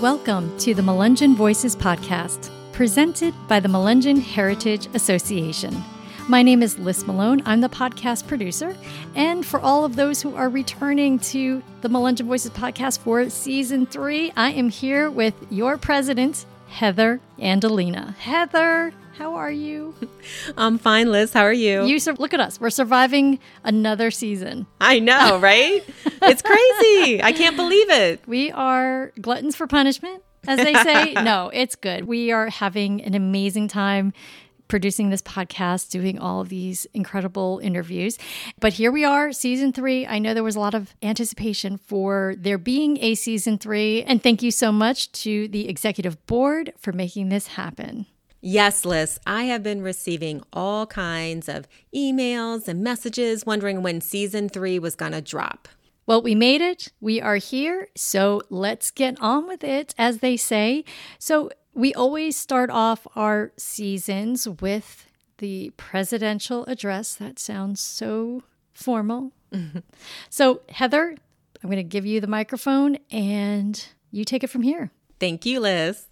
Welcome 0.00 0.56
to 0.60 0.72
the 0.72 0.80
Melungeon 0.80 1.34
Voices 1.34 1.76
podcast, 1.76 2.48
presented 2.72 3.34
by 3.48 3.60
the 3.60 3.68
Melungeon 3.68 4.18
Heritage 4.18 4.88
Association. 4.94 5.76
My 6.26 6.42
name 6.42 6.62
is 6.62 6.78
Liz 6.78 7.06
Malone. 7.06 7.42
I'm 7.44 7.60
the 7.60 7.68
podcast 7.68 8.26
producer. 8.26 8.74
And 9.14 9.44
for 9.44 9.60
all 9.60 9.84
of 9.84 9.96
those 9.96 10.22
who 10.22 10.34
are 10.34 10.48
returning 10.48 11.18
to 11.18 11.62
the 11.82 11.90
Melungeon 11.90 12.24
Voices 12.24 12.50
podcast 12.52 13.00
for 13.00 13.28
season 13.28 13.84
three, 13.84 14.32
I 14.38 14.52
am 14.52 14.70
here 14.70 15.10
with 15.10 15.34
your 15.50 15.76
president, 15.76 16.46
Heather 16.70 17.20
Andolina. 17.38 18.14
Heather, 18.14 18.94
how 19.20 19.34
are 19.34 19.52
you? 19.52 19.94
I'm 20.56 20.78
fine, 20.78 21.12
Liz. 21.12 21.34
How 21.34 21.42
are 21.42 21.52
you? 21.52 21.84
You 21.84 22.00
sur- 22.00 22.14
look 22.14 22.32
at 22.32 22.40
us. 22.40 22.58
We're 22.58 22.70
surviving 22.70 23.38
another 23.62 24.10
season. 24.10 24.66
I 24.80 24.98
know, 24.98 25.38
right? 25.42 25.84
it's 26.22 26.40
crazy. 26.40 27.22
I 27.22 27.32
can't 27.32 27.54
believe 27.54 27.90
it. 27.90 28.26
We 28.26 28.50
are 28.52 29.12
gluttons 29.20 29.56
for 29.56 29.66
punishment, 29.66 30.22
as 30.48 30.56
they 30.56 30.72
say. 30.72 31.12
no, 31.22 31.50
it's 31.52 31.76
good. 31.76 32.06
We 32.06 32.32
are 32.32 32.48
having 32.48 33.02
an 33.02 33.14
amazing 33.14 33.68
time 33.68 34.14
producing 34.68 35.10
this 35.10 35.20
podcast, 35.20 35.90
doing 35.90 36.18
all 36.18 36.40
of 36.40 36.48
these 36.48 36.86
incredible 36.94 37.60
interviews. 37.62 38.16
But 38.58 38.72
here 38.72 38.90
we 38.90 39.04
are, 39.04 39.32
season 39.32 39.74
three. 39.74 40.06
I 40.06 40.18
know 40.18 40.32
there 40.32 40.42
was 40.42 40.56
a 40.56 40.60
lot 40.60 40.74
of 40.74 40.94
anticipation 41.02 41.76
for 41.76 42.36
there 42.38 42.56
being 42.56 42.96
a 43.02 43.16
season 43.16 43.58
three. 43.58 44.02
And 44.02 44.22
thank 44.22 44.42
you 44.42 44.50
so 44.50 44.72
much 44.72 45.12
to 45.24 45.46
the 45.48 45.68
executive 45.68 46.24
board 46.24 46.72
for 46.78 46.92
making 46.92 47.28
this 47.28 47.48
happen. 47.48 48.06
Yes, 48.42 48.86
Liz, 48.86 49.20
I 49.26 49.44
have 49.44 49.62
been 49.62 49.82
receiving 49.82 50.42
all 50.52 50.86
kinds 50.86 51.48
of 51.48 51.68
emails 51.94 52.68
and 52.68 52.82
messages 52.82 53.44
wondering 53.44 53.82
when 53.82 54.00
season 54.00 54.48
three 54.48 54.78
was 54.78 54.96
going 54.96 55.12
to 55.12 55.20
drop. 55.20 55.68
Well, 56.06 56.22
we 56.22 56.34
made 56.34 56.62
it. 56.62 56.88
We 57.00 57.20
are 57.20 57.36
here. 57.36 57.88
So 57.94 58.40
let's 58.48 58.90
get 58.90 59.20
on 59.20 59.46
with 59.46 59.62
it, 59.62 59.94
as 59.98 60.18
they 60.18 60.38
say. 60.38 60.84
So 61.18 61.50
we 61.74 61.92
always 61.92 62.36
start 62.36 62.70
off 62.70 63.06
our 63.14 63.52
seasons 63.58 64.48
with 64.48 65.06
the 65.38 65.70
presidential 65.76 66.64
address. 66.64 67.14
That 67.14 67.38
sounds 67.38 67.80
so 67.80 68.42
formal. 68.72 69.32
So, 70.30 70.62
Heather, 70.68 71.16
I'm 71.62 71.70
going 71.70 71.76
to 71.76 71.82
give 71.82 72.06
you 72.06 72.20
the 72.20 72.26
microphone 72.26 72.98
and 73.10 73.84
you 74.10 74.24
take 74.24 74.44
it 74.44 74.48
from 74.48 74.62
here. 74.62 74.92
Thank 75.18 75.44
you, 75.44 75.60
Liz. 75.60 76.06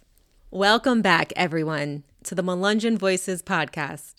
Welcome 0.51 1.01
back, 1.01 1.31
everyone, 1.35 2.03
to 2.23 2.35
the 2.35 2.43
Melungeon 2.43 2.97
Voices 2.97 3.41
podcast. 3.41 4.15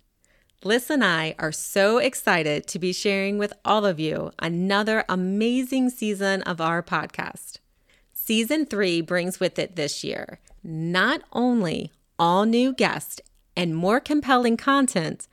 Liz 0.63 0.91
and 0.91 1.05
I 1.05 1.35
are 1.39 1.53
so 1.53 1.99
excited 1.99 2.67
to 2.67 2.79
be 2.79 2.93
sharing 2.93 3.39
with 3.39 3.53
all 3.65 3.87
of 3.87 3.99
you 3.99 4.31
another 4.39 5.05
amazing 5.09 5.91
season 5.91 6.43
of 6.43 6.61
our 6.61 6.83
podcast. 6.83 7.59
Season 8.13 8.67
three 8.67 9.01
brings 9.01 9.41
with 9.41 9.59
it 9.59 9.77
this 9.77 10.05
year 10.05 10.39
not 10.63 11.23
only 11.33 11.91
all 12.19 12.45
new 12.45 12.73
guests 12.73 13.21
and 13.57 13.75
more 13.75 14.01
compelling 14.01 14.57
content, 14.57 15.27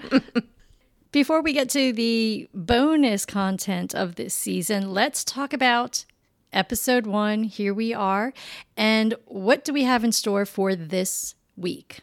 Before 1.11 1.41
we 1.41 1.53
get 1.53 1.69
to 1.71 1.91
the 1.91 2.47
bonus 2.53 3.25
content 3.25 3.95
of 3.95 4.13
this 4.13 4.35
season, 4.35 4.93
let's 4.93 5.23
talk 5.23 5.51
about 5.51 6.05
episode 6.53 7.07
one. 7.07 7.45
Here 7.45 7.73
we 7.73 7.95
are. 7.95 8.31
And 8.77 9.15
what 9.25 9.65
do 9.65 9.73
we 9.73 9.85
have 9.85 10.03
in 10.03 10.11
store 10.11 10.45
for 10.45 10.75
this 10.75 11.33
week? 11.57 12.01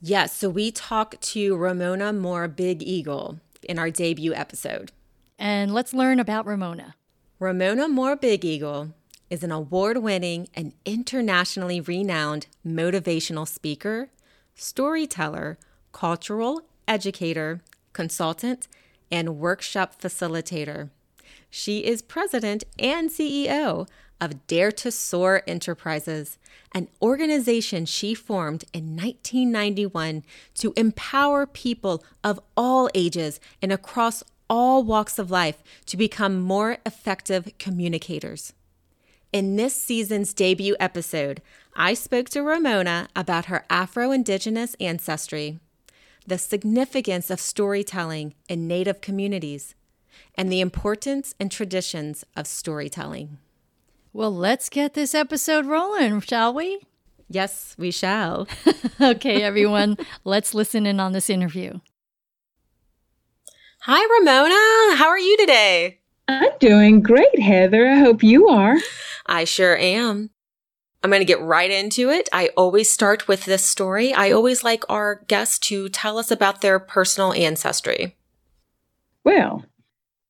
Yes. 0.00 0.34
So 0.34 0.48
we 0.48 0.72
talk 0.72 1.20
to 1.20 1.54
Ramona 1.54 2.12
Moore 2.12 2.48
Big 2.48 2.82
Eagle 2.82 3.38
in 3.62 3.78
our 3.78 3.90
debut 3.90 4.34
episode. 4.34 4.90
And 5.38 5.74
let's 5.74 5.92
learn 5.92 6.20
about 6.20 6.46
Ramona. 6.46 6.94
Ramona 7.38 7.88
Moore 7.88 8.16
Big 8.16 8.44
Eagle 8.44 8.94
is 9.28 9.42
an 9.42 9.50
award 9.50 9.98
winning 9.98 10.48
and 10.54 10.72
internationally 10.84 11.80
renowned 11.80 12.46
motivational 12.66 13.46
speaker, 13.46 14.10
storyteller, 14.54 15.58
cultural 15.92 16.62
educator, 16.86 17.62
consultant, 17.92 18.68
and 19.10 19.38
workshop 19.38 20.00
facilitator. 20.00 20.90
She 21.50 21.84
is 21.84 22.02
president 22.02 22.64
and 22.78 23.10
CEO 23.10 23.88
of 24.20 24.46
Dare 24.46 24.72
to 24.72 24.90
Soar 24.90 25.42
Enterprises, 25.46 26.38
an 26.72 26.88
organization 27.02 27.84
she 27.84 28.14
formed 28.14 28.64
in 28.72 28.96
1991 28.96 30.24
to 30.54 30.72
empower 30.76 31.46
people 31.46 32.04
of 32.22 32.40
all 32.56 32.88
ages 32.94 33.40
and 33.60 33.72
across 33.72 34.22
all 34.48 34.82
walks 34.82 35.18
of 35.18 35.30
life 35.30 35.62
to 35.86 35.96
become 35.96 36.40
more 36.40 36.78
effective 36.84 37.52
communicators. 37.58 38.52
In 39.32 39.56
this 39.56 39.74
season's 39.74 40.32
debut 40.32 40.76
episode, 40.78 41.42
I 41.74 41.94
spoke 41.94 42.28
to 42.30 42.42
Ramona 42.42 43.08
about 43.16 43.46
her 43.46 43.64
Afro 43.68 44.12
Indigenous 44.12 44.76
ancestry, 44.78 45.58
the 46.26 46.38
significance 46.38 47.30
of 47.30 47.40
storytelling 47.40 48.34
in 48.48 48.68
Native 48.68 49.00
communities, 49.00 49.74
and 50.36 50.50
the 50.50 50.60
importance 50.60 51.34
and 51.40 51.50
traditions 51.50 52.24
of 52.36 52.46
storytelling. 52.46 53.38
Well, 54.12 54.32
let's 54.32 54.68
get 54.68 54.94
this 54.94 55.14
episode 55.14 55.66
rolling, 55.66 56.20
shall 56.20 56.54
we? 56.54 56.80
Yes, 57.28 57.74
we 57.76 57.90
shall. 57.90 58.46
okay, 59.00 59.42
everyone, 59.42 59.96
let's 60.22 60.54
listen 60.54 60.86
in 60.86 61.00
on 61.00 61.12
this 61.12 61.28
interview. 61.28 61.80
Hi, 63.86 64.02
Ramona. 64.02 64.96
How 64.96 65.08
are 65.08 65.18
you 65.18 65.36
today? 65.36 65.98
I'm 66.26 66.52
doing 66.58 67.02
great, 67.02 67.38
Heather. 67.38 67.86
I 67.86 67.98
hope 67.98 68.22
you 68.22 68.48
are. 68.48 68.76
I 69.26 69.44
sure 69.44 69.76
am. 69.76 70.30
I'm 71.02 71.10
going 71.10 71.20
to 71.20 71.26
get 71.26 71.42
right 71.42 71.70
into 71.70 72.08
it. 72.08 72.30
I 72.32 72.48
always 72.56 72.90
start 72.90 73.28
with 73.28 73.44
this 73.44 73.66
story. 73.66 74.14
I 74.14 74.30
always 74.30 74.64
like 74.64 74.84
our 74.88 75.16
guests 75.28 75.58
to 75.68 75.90
tell 75.90 76.16
us 76.16 76.30
about 76.30 76.62
their 76.62 76.78
personal 76.78 77.34
ancestry. 77.34 78.16
Well, 79.22 79.62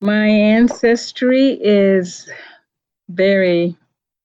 my 0.00 0.26
ancestry 0.26 1.50
is 1.62 2.28
very 3.08 3.76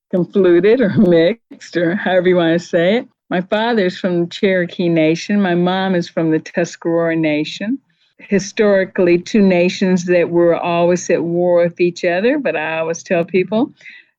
confluted 0.09 0.81
or 0.81 0.89
mixed, 0.97 1.77
or 1.77 1.93
however 1.93 2.29
you 2.29 2.35
want 2.37 2.59
to 2.59 2.67
say 2.67 2.97
it. 2.97 3.07
My 3.29 3.41
father's 3.41 3.95
from 3.95 4.21
the 4.21 4.27
Cherokee 4.27 4.89
Nation. 4.89 5.39
My 5.39 5.53
mom 5.53 5.93
is 5.93 6.09
from 6.09 6.31
the 6.31 6.39
Tuscarora 6.39 7.15
Nation. 7.15 7.77
Historically, 8.19 9.17
two 9.17 9.41
nations 9.41 10.05
that 10.05 10.29
were 10.29 10.55
always 10.55 11.09
at 11.09 11.23
war 11.23 11.63
with 11.63 11.79
each 11.79 12.03
other, 12.03 12.37
but 12.37 12.55
I 12.55 12.79
always 12.79 13.01
tell 13.01 13.25
people 13.25 13.73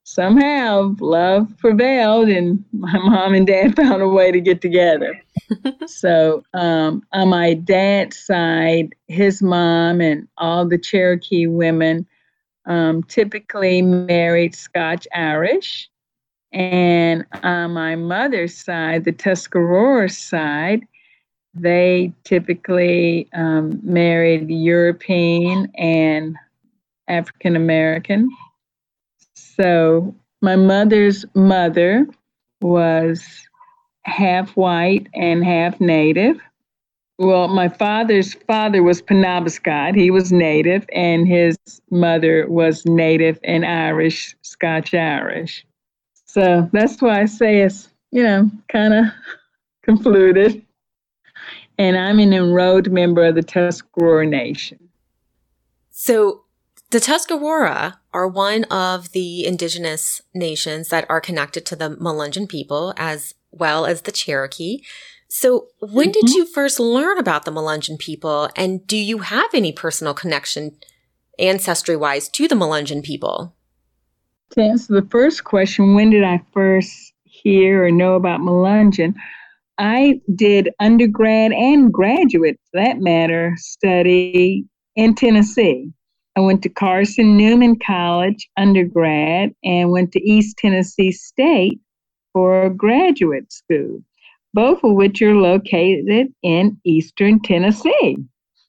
somehow 0.05 0.95
love 0.99 1.47
prevailed 1.59 2.29
and 2.29 2.65
my 2.73 2.99
mom 2.99 3.35
and 3.35 3.47
dad 3.47 3.77
found 3.77 4.03
a 4.03 4.09
way 4.09 4.33
to 4.33 4.41
get 4.41 4.61
together. 4.61 5.21
so 5.87 6.43
um, 6.55 7.03
on 7.13 7.29
my 7.29 7.55
dad's 7.55 8.19
side, 8.19 8.95
his 9.09 9.41
mom 9.41 10.01
and 10.01 10.27
all 10.39 10.67
the 10.67 10.79
Cherokee 10.79 11.47
women 11.47 12.07
um, 12.67 13.03
typically 13.05 13.83
married 13.83 14.55
Scotch 14.55 15.07
Irish. 15.15 15.89
And 16.53 17.25
on 17.45 17.73
my 17.73 17.95
mother's 17.95 18.57
side, 18.57 19.05
the 19.05 19.13
Tuscarora 19.13 20.09
side, 20.09 20.83
they 21.55 22.13
typically 22.25 23.29
um, 23.35 23.81
married 23.83 24.51
European 24.51 25.71
and 25.77 26.37
African 27.09 27.57
American. 27.57 28.31
So 29.35 30.15
my 30.43 30.57
mother's 30.57 31.25
mother 31.35 32.07
was 32.61 33.23
half 34.05 34.57
white 34.57 35.09
and 35.15 35.45
half 35.45 35.81
native. 35.81 36.41
Well, 37.19 37.49
my 37.49 37.69
father's 37.69 38.33
father 38.33 38.83
was 38.83 39.03
Penobscot. 39.03 39.95
He 39.95 40.11
was 40.11 40.33
native, 40.33 40.87
and 40.91 41.29
his 41.29 41.59
mother 41.91 42.47
was 42.49 42.87
native 42.87 43.39
and 43.45 43.67
Irish, 43.67 44.35
Scotch 44.41 44.95
Irish. 44.95 45.67
So 46.25 46.71
that's 46.73 47.03
why 47.03 47.21
I 47.21 47.25
say 47.27 47.61
it's, 47.61 47.91
you 48.11 48.23
know, 48.23 48.51
kind 48.69 48.95
of 48.95 49.05
confluted. 49.83 50.65
And 51.81 51.97
I'm 51.97 52.19
an 52.19 52.35
enrolled 52.35 52.93
member 52.93 53.25
of 53.25 53.37
the 53.37 53.43
Tuscarora 53.43 54.27
Nation. 54.27 54.91
So 55.89 56.43
the 56.91 57.01
Tuscarora 57.01 58.01
are 58.13 58.29
one 58.29 58.65
of 58.65 59.13
the 59.13 59.47
indigenous 59.47 60.21
nations 60.35 60.91
that 60.91 61.07
are 61.09 61.23
connected 61.23 61.65
to 61.65 61.77
the 61.77 61.97
Melungeon 61.97 62.47
people 62.51 62.93
as 62.99 63.33
well 63.51 63.87
as 63.87 64.03
the 64.03 64.13
Cherokee. 64.13 64.83
So 65.29 65.69
when 65.81 66.11
mm-hmm. 66.11 66.27
did 66.27 66.35
you 66.35 66.45
first 66.45 66.79
learn 66.79 67.17
about 67.17 67.47
the 67.47 67.51
Melungeon 67.51 67.99
people 67.99 68.51
and 68.55 68.87
do 68.87 68.99
you 68.99 69.21
have 69.21 69.49
any 69.55 69.73
personal 69.73 70.13
connection 70.13 70.77
ancestry 71.39 71.97
wise 71.97 72.29
to 72.29 72.47
the 72.47 72.57
Melungeon 72.57 73.03
people? 73.03 73.55
To 74.51 74.61
answer 74.61 75.01
the 75.01 75.09
first 75.09 75.45
question, 75.45 75.95
when 75.95 76.11
did 76.11 76.25
I 76.25 76.43
first 76.53 77.15
hear 77.25 77.87
or 77.87 77.91
know 77.91 78.17
about 78.17 78.41
Melungeon? 78.41 79.15
I 79.81 80.21
did 80.35 80.69
undergrad 80.79 81.53
and 81.53 81.91
graduate, 81.91 82.61
for 82.71 82.83
that 82.83 83.01
matter, 83.01 83.55
study 83.57 84.67
in 84.95 85.15
Tennessee. 85.15 85.91
I 86.37 86.41
went 86.41 86.63
to 86.63 86.69
Carson 86.69 87.35
Newman 87.39 87.79
College 87.79 88.47
undergrad 88.59 89.55
and 89.65 89.91
went 89.91 90.13
to 90.13 90.23
East 90.23 90.59
Tennessee 90.59 91.11
State 91.13 91.81
for 92.35 92.69
graduate 92.69 93.51
school, 93.51 94.05
both 94.53 94.85
of 94.85 94.93
which 94.93 95.23
are 95.23 95.35
located 95.35 96.27
in 96.43 96.79
Eastern 96.85 97.41
Tennessee. 97.41 98.19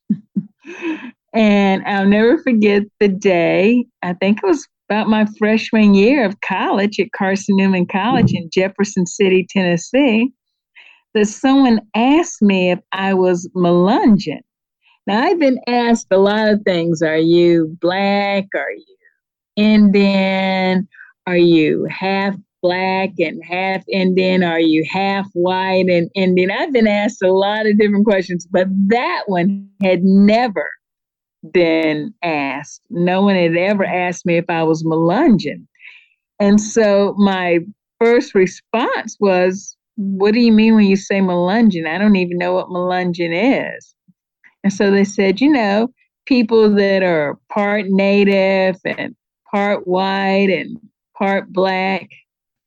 and 1.34 1.84
I'll 1.84 2.08
never 2.08 2.38
forget 2.38 2.84
the 3.00 3.08
day, 3.08 3.84
I 4.00 4.14
think 4.14 4.38
it 4.42 4.46
was 4.46 4.66
about 4.88 5.10
my 5.10 5.26
freshman 5.38 5.94
year 5.94 6.24
of 6.24 6.40
college 6.40 6.98
at 6.98 7.12
Carson 7.12 7.56
Newman 7.56 7.84
College 7.84 8.32
in 8.32 8.48
Jefferson 8.50 9.04
City, 9.04 9.46
Tennessee, 9.50 10.32
that 11.14 11.26
someone 11.26 11.80
asked 11.94 12.42
me 12.42 12.70
if 12.70 12.80
I 12.92 13.14
was 13.14 13.48
Melungeon. 13.54 14.40
Now, 15.06 15.22
I've 15.22 15.38
been 15.38 15.58
asked 15.66 16.06
a 16.10 16.18
lot 16.18 16.48
of 16.48 16.62
things. 16.62 17.02
Are 17.02 17.16
you 17.16 17.76
black? 17.80 18.46
Are 18.54 18.70
you 18.70 18.96
Indian? 19.56 20.88
Are 21.26 21.36
you 21.36 21.86
half 21.90 22.36
black 22.62 23.10
and 23.18 23.42
half 23.44 23.82
Indian? 23.88 24.42
Are 24.44 24.60
you 24.60 24.84
half 24.90 25.26
white 25.34 25.86
and 25.88 26.08
Indian? 26.14 26.50
I've 26.50 26.72
been 26.72 26.86
asked 26.86 27.22
a 27.22 27.32
lot 27.32 27.66
of 27.66 27.78
different 27.78 28.06
questions, 28.06 28.46
but 28.50 28.68
that 28.88 29.24
one 29.26 29.68
had 29.82 30.02
never 30.04 30.68
been 31.52 32.14
asked. 32.22 32.82
No 32.90 33.22
one 33.22 33.34
had 33.34 33.56
ever 33.56 33.84
asked 33.84 34.24
me 34.24 34.36
if 34.36 34.44
I 34.48 34.62
was 34.62 34.84
Melungeon. 34.84 35.66
And 36.38 36.60
so 36.60 37.14
my 37.18 37.58
first 38.00 38.34
response 38.34 39.16
was, 39.18 39.76
What 39.96 40.34
do 40.34 40.40
you 40.40 40.52
mean 40.52 40.74
when 40.74 40.86
you 40.86 40.96
say 40.96 41.20
Melungeon? 41.20 41.86
I 41.86 41.98
don't 41.98 42.16
even 42.16 42.38
know 42.38 42.54
what 42.54 42.68
Melungeon 42.68 43.76
is. 43.76 43.94
And 44.64 44.72
so 44.72 44.90
they 44.90 45.04
said, 45.04 45.40
you 45.40 45.50
know, 45.50 45.88
people 46.26 46.74
that 46.74 47.02
are 47.02 47.38
part 47.52 47.86
native 47.88 48.76
and 48.84 49.14
part 49.50 49.86
white 49.86 50.48
and 50.50 50.78
part 51.16 51.52
black. 51.52 52.08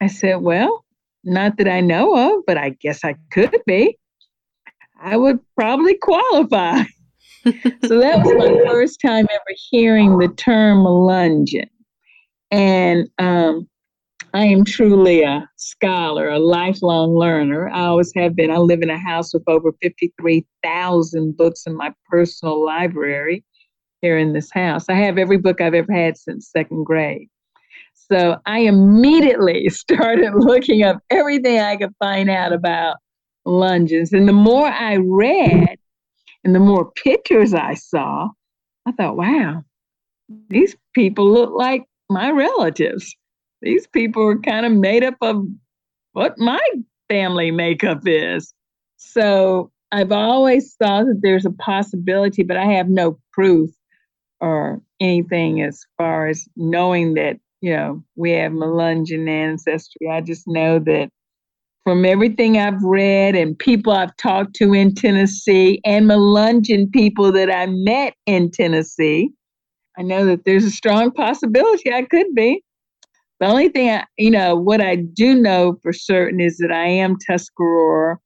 I 0.02 0.08
said, 0.08 0.42
well, 0.42 0.86
not 1.24 1.58
that 1.58 1.68
I 1.68 1.82
know 1.82 2.38
of, 2.38 2.44
but 2.46 2.58
I 2.58 2.70
guess 2.82 3.04
I 3.04 3.16
could 3.32 3.56
be. 3.66 3.98
I 5.02 5.18
would 5.18 5.40
probably 5.56 5.98
qualify. 5.98 6.84
so 7.44 8.00
that 8.00 8.20
was 8.20 8.34
my 8.38 8.70
first 8.70 9.02
time 9.02 9.26
ever 9.30 9.58
hearing 9.70 10.18
the 10.18 10.28
term 10.28 10.80
Melungeon. 10.80 11.70
And 12.52 13.10
um, 13.18 13.68
I 14.36 14.44
am 14.44 14.66
truly 14.66 15.24
a 15.24 15.48
scholar, 15.56 16.28
a 16.28 16.40
lifelong 16.40 17.16
learner. 17.16 17.70
I 17.70 17.86
always 17.86 18.12
have 18.18 18.36
been. 18.36 18.52
I 18.52 18.58
live 18.58 18.82
in 18.82 18.90
a 18.90 18.98
house 18.98 19.34
with 19.34 19.44
over 19.48 19.72
53,000 19.82 21.38
books 21.38 21.66
in 21.66 21.78
my 21.78 21.94
personal 22.10 22.66
library 22.66 23.46
here 24.02 24.18
in 24.18 24.34
this 24.34 24.52
house. 24.52 24.90
I 24.90 24.96
have 24.96 25.18
every 25.18 25.38
book 25.38 25.62
I've 25.62 25.74
ever 25.74 25.94
had 25.94 26.18
since 26.18 26.52
second 26.52 26.84
grade. 26.84 27.30
So 27.94 28.36
I 28.46 28.60
immediately 28.60 29.70
started 29.70 30.34
looking 30.36 30.84
up 30.84 30.98
everything 31.10 31.62
I 31.62 31.78
could 31.78 31.96
find 32.00 32.30
out 32.30 32.52
about 32.52 32.98
Melungeons. 33.48 34.12
And 34.12 34.28
the 34.28 34.34
more 34.34 34.68
I 34.68 34.98
read 34.98 35.78
and 36.44 36.54
the 36.54 36.60
more 36.60 36.92
pictures 36.92 37.54
I 37.54 37.76
saw, 37.76 38.28
I 38.86 38.92
thought, 38.92 39.16
wow, 39.16 39.64
these 40.50 40.76
people 40.94 41.32
look 41.32 41.54
like 41.54 41.86
my 42.10 42.32
relatives 42.32 43.16
these 43.66 43.88
people 43.88 44.24
are 44.24 44.40
kind 44.40 44.66
of 44.66 44.72
made 44.72 45.04
up 45.04 45.16
of 45.22 45.44
what 46.14 46.38
my 46.38 46.62
family 47.10 47.52
makeup 47.52 48.04
is. 48.06 48.54
So 48.98 49.72
I've 49.92 50.12
always 50.12 50.76
thought 50.76 51.06
that 51.06 51.20
there's 51.22 51.46
a 51.46 51.52
possibility, 51.52 52.44
but 52.44 52.58
I 52.58 52.66
have 52.66 52.90
no 52.90 53.20
proof 53.34 53.72
or 54.40 54.82
anything 55.02 55.62
as 55.62 55.84
far 55.98 56.28
as 56.28 56.48
knowing 56.56 57.16
that, 57.16 57.40
you 57.62 57.76
know, 57.76 58.04
we 58.16 58.32
have 58.32 58.52
Melungeon 58.52 59.28
ancestry. 59.28 60.10
I 60.10 60.22
just 60.22 60.48
know 60.48 60.78
that 60.80 61.10
from 61.84 62.06
everything 62.06 62.60
I've 62.60 62.84
read 62.84 63.36
and 63.36 63.58
people 63.58 63.94
I've 63.94 64.16
talked 64.18 64.56
to 64.58 64.74
in 64.74 64.94
Tennessee 64.94 65.82
and 65.84 66.06
Melungeon 66.06 66.92
people 66.92 67.32
that 67.32 67.52
I 67.52 67.66
met 67.66 68.14
in 68.28 68.52
Tennessee, 68.52 69.32
I 69.98 70.04
know 70.04 70.26
that 70.26 70.46
there's 70.46 70.66
a 70.66 70.72
strong 70.72 71.12
possibility 71.12 71.92
I 71.92 72.04
could 72.04 72.34
be. 72.36 72.62
The 73.40 73.48
only 73.48 73.70
thing, 73.70 73.90
I, 73.90 74.06
you 74.18 74.32
know, 74.32 74.56
what 74.56 74.82
I 74.82 74.96
do 74.96 75.36
know 75.36 75.78
for 75.82 75.92
certain 75.92 76.40
is 76.40 76.58
that 76.58 76.72
I 76.72 76.88
am 76.88 77.18
Tuscarora. 77.30 78.18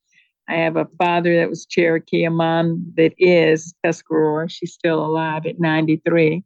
I 0.48 0.54
have 0.56 0.78
a 0.78 0.88
father 0.98 1.36
that 1.38 1.50
was 1.50 1.66
Cherokee, 1.66 2.24
a 2.24 2.32
mom 2.32 2.94
that 2.96 3.14
is 3.18 3.74
Tuscarora. 3.84 4.50
She's 4.50 4.74
still 4.74 5.04
alive 5.04 5.46
at 5.46 5.60
93. 5.60 6.44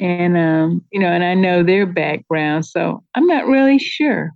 And, 0.00 0.36
um, 0.36 0.82
you 0.90 1.00
know, 1.00 1.08
and 1.08 1.24
I 1.24 1.34
know 1.34 1.62
their 1.62 1.86
background, 1.86 2.66
so 2.66 3.04
I'm 3.14 3.26
not 3.26 3.46
really 3.46 3.78
sure. 3.78 4.32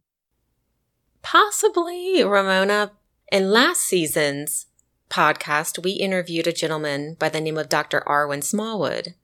Possibly, 1.23 2.23
Ramona. 2.23 2.93
In 3.33 3.51
last 3.51 3.81
season's 3.81 4.67
podcast, 5.11 5.83
we 5.83 5.93
interviewed 5.93 6.47
a 6.47 6.53
gentleman 6.53 7.17
by 7.19 7.29
the 7.29 7.41
name 7.41 7.59
of 7.59 7.69
Dr. 7.69 8.05
Arwin 8.07 8.45
Smallwood, 8.45 9.15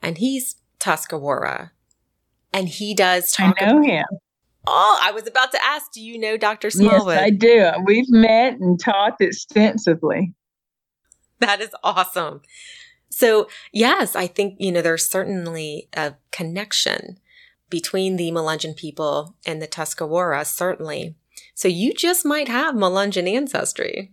and 0.00 0.16
he's 0.18 0.56
Tuscarora 0.78 1.72
and 2.52 2.68
he 2.68 2.94
does 2.94 3.32
talk. 3.32 3.56
I 3.60 3.66
know 3.66 3.78
about, 3.78 3.86
him. 3.86 4.04
Oh, 4.66 4.98
I 5.02 5.10
was 5.10 5.26
about 5.26 5.52
to 5.52 5.64
ask, 5.64 5.92
do 5.92 6.00
you 6.00 6.18
know 6.18 6.36
Dr. 6.36 6.70
Smallwood? 6.70 7.14
Yes, 7.14 7.22
I 7.22 7.30
do. 7.30 7.70
We've 7.84 8.10
met 8.10 8.54
and 8.60 8.78
talked 8.78 9.20
extensively. 9.20 10.34
That 11.40 11.60
is 11.60 11.70
awesome. 11.82 12.42
So, 13.10 13.48
yes, 13.72 14.14
I 14.14 14.26
think, 14.26 14.56
you 14.58 14.70
know, 14.70 14.80
there's 14.80 15.08
certainly 15.08 15.88
a 15.94 16.14
connection 16.30 17.18
between 17.68 18.16
the 18.16 18.30
Melungeon 18.30 18.76
people 18.76 19.34
and 19.44 19.60
the 19.60 19.66
Tuscarora, 19.66 20.44
certainly. 20.44 21.16
So 21.54 21.68
you 21.68 21.92
just 21.92 22.24
might 22.24 22.48
have 22.48 22.74
Melungeon 22.74 23.28
ancestry. 23.28 24.12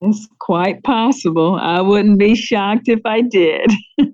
It's 0.00 0.28
quite 0.40 0.82
possible. 0.82 1.58
I 1.60 1.80
wouldn't 1.80 2.18
be 2.18 2.34
shocked 2.34 2.88
if 2.88 3.00
I 3.04 3.22
did. 3.22 3.70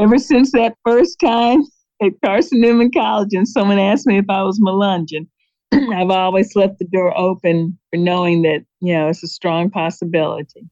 Ever 0.00 0.18
since 0.18 0.52
that 0.52 0.76
first 0.84 1.18
time 1.20 1.62
at 2.02 2.12
Carson 2.24 2.60
Newman 2.60 2.90
College 2.90 3.30
and 3.32 3.46
someone 3.46 3.78
asked 3.78 4.06
me 4.06 4.18
if 4.18 4.28
I 4.28 4.42
was 4.42 4.60
Melungeon, 4.60 5.26
I've 5.72 6.10
always 6.10 6.54
left 6.56 6.78
the 6.78 6.84
door 6.86 7.16
open 7.16 7.78
for 7.90 7.96
knowing 7.96 8.42
that, 8.42 8.64
you 8.80 8.92
know, 8.92 9.08
it's 9.08 9.22
a 9.22 9.28
strong 9.28 9.70
possibility. 9.70 10.68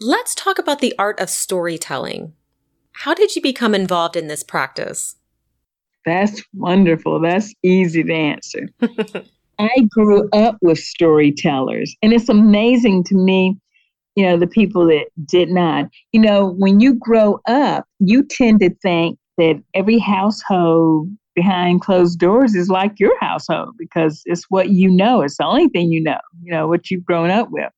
Let's 0.00 0.34
talk 0.34 0.58
about 0.58 0.80
the 0.80 0.94
art 0.98 1.20
of 1.20 1.30
storytelling. 1.30 2.32
How 2.92 3.14
did 3.14 3.36
you 3.36 3.42
become 3.42 3.74
involved 3.74 4.16
in 4.16 4.26
this 4.26 4.42
practice? 4.42 5.16
That's 6.04 6.42
wonderful. 6.52 7.20
That's 7.20 7.54
easy 7.62 8.02
to 8.02 8.12
answer. 8.12 8.68
I 9.58 9.86
grew 9.90 10.28
up 10.32 10.56
with 10.60 10.78
storytellers, 10.78 11.94
and 12.02 12.12
it's 12.12 12.28
amazing 12.28 13.04
to 13.04 13.14
me, 13.14 13.56
you 14.16 14.24
know, 14.24 14.36
the 14.36 14.48
people 14.48 14.86
that 14.88 15.06
did 15.24 15.50
not. 15.50 15.88
You 16.10 16.20
know, 16.20 16.54
when 16.58 16.80
you 16.80 16.96
grow 16.96 17.40
up, 17.46 17.86
you 18.00 18.24
tend 18.24 18.60
to 18.60 18.74
think 18.82 19.18
that 19.38 19.62
every 19.74 19.98
household 19.98 21.08
behind 21.34 21.80
closed 21.80 22.18
doors 22.18 22.54
is 22.54 22.68
like 22.68 23.00
your 23.00 23.18
household 23.20 23.74
because 23.78 24.22
it's 24.26 24.44
what 24.50 24.70
you 24.70 24.90
know. 24.90 25.22
It's 25.22 25.38
the 25.38 25.46
only 25.46 25.68
thing 25.68 25.90
you 25.90 26.02
know, 26.02 26.20
you 26.42 26.52
know, 26.52 26.68
what 26.68 26.90
you've 26.90 27.04
grown 27.04 27.30
up 27.30 27.50
with. 27.50 27.70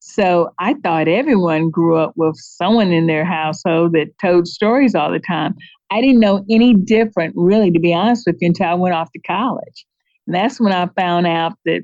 So 0.00 0.50
I 0.58 0.74
thought 0.74 1.08
everyone 1.08 1.70
grew 1.70 1.96
up 1.96 2.12
with 2.16 2.36
someone 2.36 2.90
in 2.90 3.06
their 3.06 3.24
household 3.24 3.92
that 3.92 4.18
told 4.20 4.48
stories 4.48 4.94
all 4.94 5.12
the 5.12 5.18
time. 5.18 5.54
I 5.90 6.00
didn't 6.00 6.20
know 6.20 6.44
any 6.50 6.74
different, 6.74 7.34
really, 7.36 7.70
to 7.70 7.78
be 7.78 7.92
honest 7.92 8.24
with 8.26 8.36
you, 8.40 8.48
until 8.48 8.66
I 8.66 8.74
went 8.74 8.94
off 8.94 9.10
to 9.12 9.20
college. 9.20 9.86
And 10.26 10.34
that's 10.34 10.60
when 10.60 10.72
I 10.72 10.86
found 10.96 11.26
out 11.26 11.54
that 11.64 11.82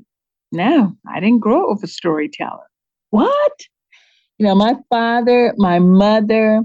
no, 0.53 0.97
I 1.13 1.21
didn't 1.21 1.41
grow 1.41 1.65
up 1.65 1.77
with 1.77 1.91
a 1.91 1.93
storyteller. 1.93 2.67
What? 3.11 3.53
You 4.39 4.47
know, 4.47 4.55
my 4.55 4.77
father, 4.91 5.53
my 5.57 5.79
mother, 5.79 6.63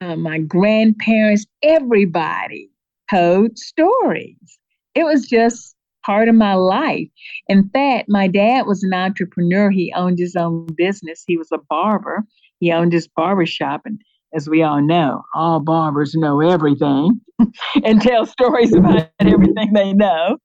uh, 0.00 0.16
my 0.16 0.38
grandparents, 0.38 1.46
everybody 1.62 2.70
told 3.10 3.58
stories. 3.58 4.58
It 4.94 5.04
was 5.04 5.26
just 5.26 5.74
part 6.04 6.28
of 6.28 6.34
my 6.34 6.54
life. 6.54 7.08
In 7.48 7.68
fact, 7.68 8.08
my 8.08 8.26
dad 8.26 8.66
was 8.66 8.82
an 8.82 8.94
entrepreneur. 8.94 9.70
He 9.70 9.92
owned 9.94 10.18
his 10.18 10.36
own 10.36 10.68
business. 10.76 11.22
He 11.26 11.36
was 11.36 11.48
a 11.52 11.58
barber. 11.68 12.24
He 12.60 12.72
owned 12.72 12.92
his 12.92 13.08
barber 13.08 13.46
shop. 13.46 13.82
And 13.84 14.00
as 14.34 14.48
we 14.48 14.62
all 14.62 14.80
know, 14.80 15.22
all 15.34 15.60
barbers 15.60 16.14
know 16.14 16.40
everything 16.40 17.20
and 17.84 18.00
tell 18.00 18.24
stories 18.26 18.74
about 18.74 19.10
everything 19.20 19.72
they 19.74 19.92
know. 19.92 20.38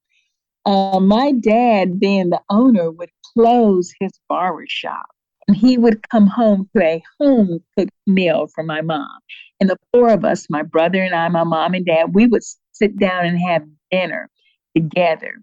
Uh, 0.65 0.99
my 0.99 1.31
dad, 1.31 1.99
being 1.99 2.31
the 2.31 2.41
owner, 2.49 2.91
would 2.91 3.11
close 3.33 3.93
his 3.99 4.11
barber 4.27 4.65
shop 4.67 5.05
he 5.53 5.77
would 5.77 6.07
come 6.09 6.27
home 6.27 6.69
to 6.75 6.83
a 6.83 7.03
home 7.19 7.59
cooked 7.77 7.91
meal 8.07 8.47
for 8.47 8.63
my 8.63 8.81
mom. 8.81 9.19
And 9.59 9.69
the 9.69 9.77
four 9.91 10.09
of 10.09 10.25
us, 10.25 10.47
my 10.49 10.63
brother 10.63 11.01
and 11.01 11.13
I, 11.13 11.27
my 11.29 11.43
mom 11.43 11.73
and 11.73 11.85
dad, 11.85 12.13
we 12.13 12.27
would 12.27 12.43
sit 12.71 12.97
down 12.97 13.25
and 13.25 13.39
have 13.39 13.63
dinner 13.91 14.29
together, 14.75 15.41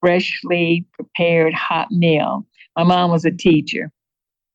freshly 0.00 0.86
prepared 0.92 1.54
hot 1.54 1.90
meal. 1.90 2.46
My 2.76 2.84
mom 2.84 3.10
was 3.10 3.24
a 3.24 3.30
teacher. 3.30 3.90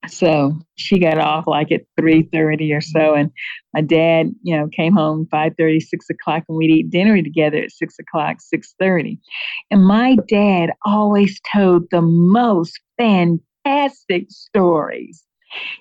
So 0.08 0.58
she 0.76 1.00
got 1.00 1.18
off 1.18 1.48
like 1.48 1.72
at 1.72 1.86
3.30 2.00 2.76
or 2.76 2.82
so. 2.82 3.14
And 3.14 3.32
my 3.74 3.82
dad, 3.82 4.34
you 4.44 4.56
know, 4.56 4.68
came 4.68 4.94
home 4.94 5.28
5.30, 5.34 5.82
6 5.82 6.10
o'clock, 6.10 6.44
and 6.48 6.58
we'd 6.58 6.72
eat 6.72 6.90
dinner 6.90 7.22
together 7.22 7.58
at 7.58 7.72
6 7.72 8.00
o'clock, 8.00 8.38
6.30. 8.54 9.18
And 9.72 9.86
my 9.86 10.18
dad 10.28 10.72
always 10.86 11.40
told 11.52 11.90
the 11.90 12.02
most 12.02 12.80
fantastic 12.98 13.44
stories 14.30 15.26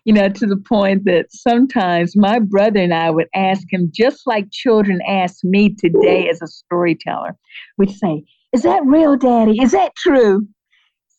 you 0.04 0.12
know, 0.12 0.28
to 0.28 0.46
the 0.46 0.56
point 0.56 1.04
that 1.04 1.26
sometimes 1.32 2.16
my 2.16 2.38
brother 2.38 2.80
and 2.80 2.94
I 2.94 3.10
would 3.10 3.28
ask 3.34 3.72
him, 3.72 3.90
just 3.94 4.26
like 4.26 4.50
children 4.50 5.00
ask 5.06 5.42
me 5.44 5.74
today 5.74 6.28
as 6.28 6.42
a 6.42 6.46
storyteller, 6.46 7.36
we'd 7.78 7.90
say, 7.90 8.24
Is 8.52 8.62
that 8.62 8.84
real, 8.84 9.16
Daddy? 9.16 9.60
Is 9.60 9.72
that 9.72 9.94
true? 9.96 10.46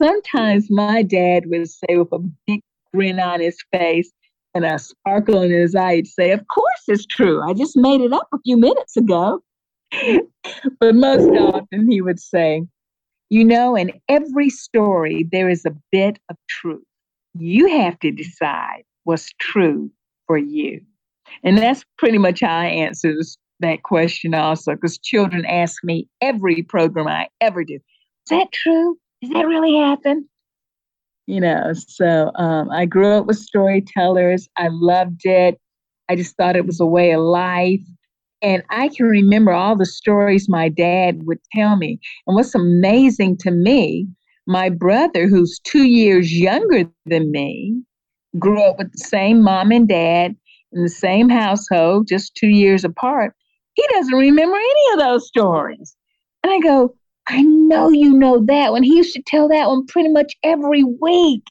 Sometimes 0.02 0.70
my 0.70 1.04
dad 1.04 1.44
would 1.48 1.70
say 1.70 1.98
with 1.98 2.12
a 2.12 2.20
big 2.48 2.62
grin 2.94 3.20
on 3.20 3.40
his 3.40 3.58
face 3.72 4.12
and 4.54 4.66
a 4.66 4.78
sparkle 4.78 5.42
in 5.42 5.52
his 5.52 5.76
eye, 5.76 5.96
he'd 5.96 6.08
say, 6.08 6.32
Of 6.32 6.48
course 6.48 6.84
it's 6.88 7.06
true. 7.06 7.42
I 7.42 7.54
just 7.54 7.76
made 7.76 8.02
it 8.02 8.14
up 8.14 8.28
a 8.34 8.40
few 8.44 8.58
minutes 8.58 8.98
ago. 8.98 9.42
but 10.80 10.96
most 10.96 11.30
often 11.38 11.90
he 11.90 12.02
would 12.02 12.20
say, 12.20 12.64
You 13.34 13.44
know, 13.44 13.76
in 13.76 13.92
every 14.08 14.52
story, 14.52 15.28
there 15.32 15.50
is 15.50 15.66
a 15.66 15.76
bit 15.92 16.20
of 16.30 16.38
truth 16.48 16.84
you 17.34 17.68
have 17.68 18.00
to 18.02 18.12
decide 18.12 18.84
what's 19.06 19.32
true 19.40 19.90
for 20.28 20.38
you. 20.38 20.82
And 21.44 21.58
that's 21.58 21.84
pretty 21.98 22.20
much 22.20 22.42
how 22.42 22.60
I 22.60 22.66
answer 22.66 23.16
that 23.60 23.82
question 23.82 24.36
also, 24.36 24.76
because 24.76 25.00
children 25.00 25.46
ask 25.46 25.84
me 25.84 26.08
every 26.22 26.62
program 26.62 27.08
I 27.08 27.28
ever 27.42 27.64
do, 27.64 27.76
is 27.76 28.30
that 28.30 28.52
true? 28.52 28.98
Does 29.24 29.32
that 29.32 29.48
really 29.48 29.76
happen? 29.78 30.30
You 31.26 31.42
know, 31.42 31.72
so 31.74 32.32
um, 32.36 32.70
I 32.70 32.86
grew 32.86 33.14
up 33.14 33.26
with 33.26 33.38
storytellers. 33.38 34.48
I 34.58 34.68
loved 34.70 35.22
it. 35.24 35.60
I 36.08 36.16
just 36.16 36.36
thought 36.36 36.56
it 36.56 36.68
was 36.68 36.80
a 36.80 36.86
way 36.86 37.12
of 37.12 37.22
life. 37.22 37.82
And 38.44 38.62
I 38.70 38.90
can 38.90 39.06
remember 39.06 39.54
all 39.54 39.76
the 39.76 39.86
stories 39.86 40.50
my 40.50 40.68
dad 40.68 41.24
would 41.24 41.40
tell 41.54 41.78
me. 41.78 42.00
And 42.28 42.36
what's 42.36 42.54
amazing 42.54 43.38
to 43.38 43.52
me 43.52 44.08
my 44.46 44.70
brother, 44.70 45.28
who's 45.28 45.60
two 45.64 45.84
years 45.84 46.38
younger 46.38 46.84
than 47.06 47.32
me, 47.32 47.82
grew 48.38 48.62
up 48.62 48.78
with 48.78 48.92
the 48.92 48.98
same 48.98 49.42
mom 49.42 49.72
and 49.72 49.88
dad 49.88 50.36
in 50.74 50.84
the 50.84 50.90
same 50.90 51.30
household, 51.30 52.08
just 52.08 52.36
two 52.36 52.50
years 52.50 52.84
apart. 52.84 53.34
He 53.76 53.86
doesn't 53.92 54.14
remember 54.14 54.58
any 54.58 54.94
of 54.94 55.00
those 55.00 55.28
stories. 55.28 55.96
And 56.44 56.52
I 56.52 56.60
go, 56.60 56.94
I 57.28 57.42
know 57.42 57.90
you 57.90 58.14
know 58.14 58.44
that 58.48 58.72
one. 58.72 58.84
He 58.84 58.98
used 58.98 59.14
to 59.14 59.24
tell 59.26 59.48
that 59.48 59.70
one 59.70 59.86
pretty 59.86 60.10
much 60.10 60.34
every 60.44 60.84
week. 60.84 61.44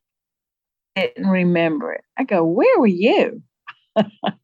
Didn't 0.94 1.28
remember 1.28 1.92
it. 1.94 2.04
I 2.18 2.24
go, 2.24 2.44
where 2.44 2.78
were 2.78 2.86
you? 2.86 3.42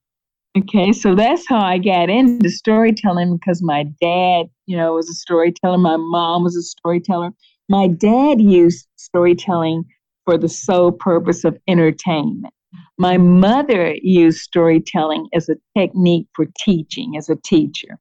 okay, 0.59 0.93
so 0.93 1.15
that's 1.15 1.47
how 1.49 1.61
I 1.61 1.79
got 1.79 2.11
into 2.11 2.51
storytelling 2.51 3.37
because 3.37 3.63
my 3.63 3.85
dad, 4.01 4.47
you 4.67 4.77
know, 4.77 4.95
was 4.95 5.09
a 5.09 5.15
storyteller. 5.15 5.79
My 5.79 5.97
mom 5.97 6.45
was 6.45 6.57
a 6.57 6.63
storyteller. 6.63 7.31
My 7.69 7.89
dad 7.89 8.41
used 8.41 8.87
storytelling 8.97 9.85
for 10.25 10.39
the 10.39 10.49
sole 10.49 10.93
purpose 10.93 11.45
of 11.45 11.59
entertainment. 11.69 12.53
My 12.99 13.17
mother 13.17 13.95
used 14.03 14.41
storytelling 14.41 15.29
as 15.33 15.49
a 15.49 15.57
technique 15.77 16.27
for 16.35 16.47
teaching, 16.59 17.17
as 17.17 17.29
a 17.29 17.37
teacher. 17.37 17.99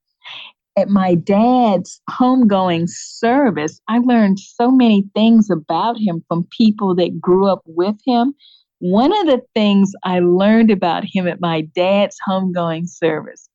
At 0.76 0.88
my 0.88 1.14
dad's 1.14 2.00
homegoing 2.10 2.88
service, 2.88 3.80
I 3.88 3.98
learned 3.98 4.38
so 4.38 4.70
many 4.70 5.08
things 5.14 5.50
about 5.50 5.96
him 5.98 6.24
from 6.28 6.46
people 6.56 6.94
that 6.96 7.20
grew 7.20 7.48
up 7.48 7.62
with 7.66 7.96
him. 8.06 8.34
One 8.80 9.16
of 9.18 9.26
the 9.26 9.42
things 9.54 9.92
I 10.04 10.20
learned 10.20 10.70
about 10.70 11.04
him 11.04 11.26
at 11.26 11.40
my 11.40 11.62
dad's 11.62 12.16
homegoing 12.26 12.88
service 12.88 13.48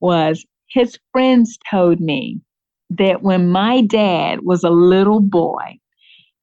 was 0.00 0.44
his 0.68 0.98
friends 1.12 1.58
told 1.70 2.00
me 2.00 2.40
that 2.90 3.22
when 3.22 3.48
my 3.48 3.80
dad 3.80 4.40
was 4.42 4.62
a 4.62 4.70
little 4.70 5.20
boy, 5.20 5.78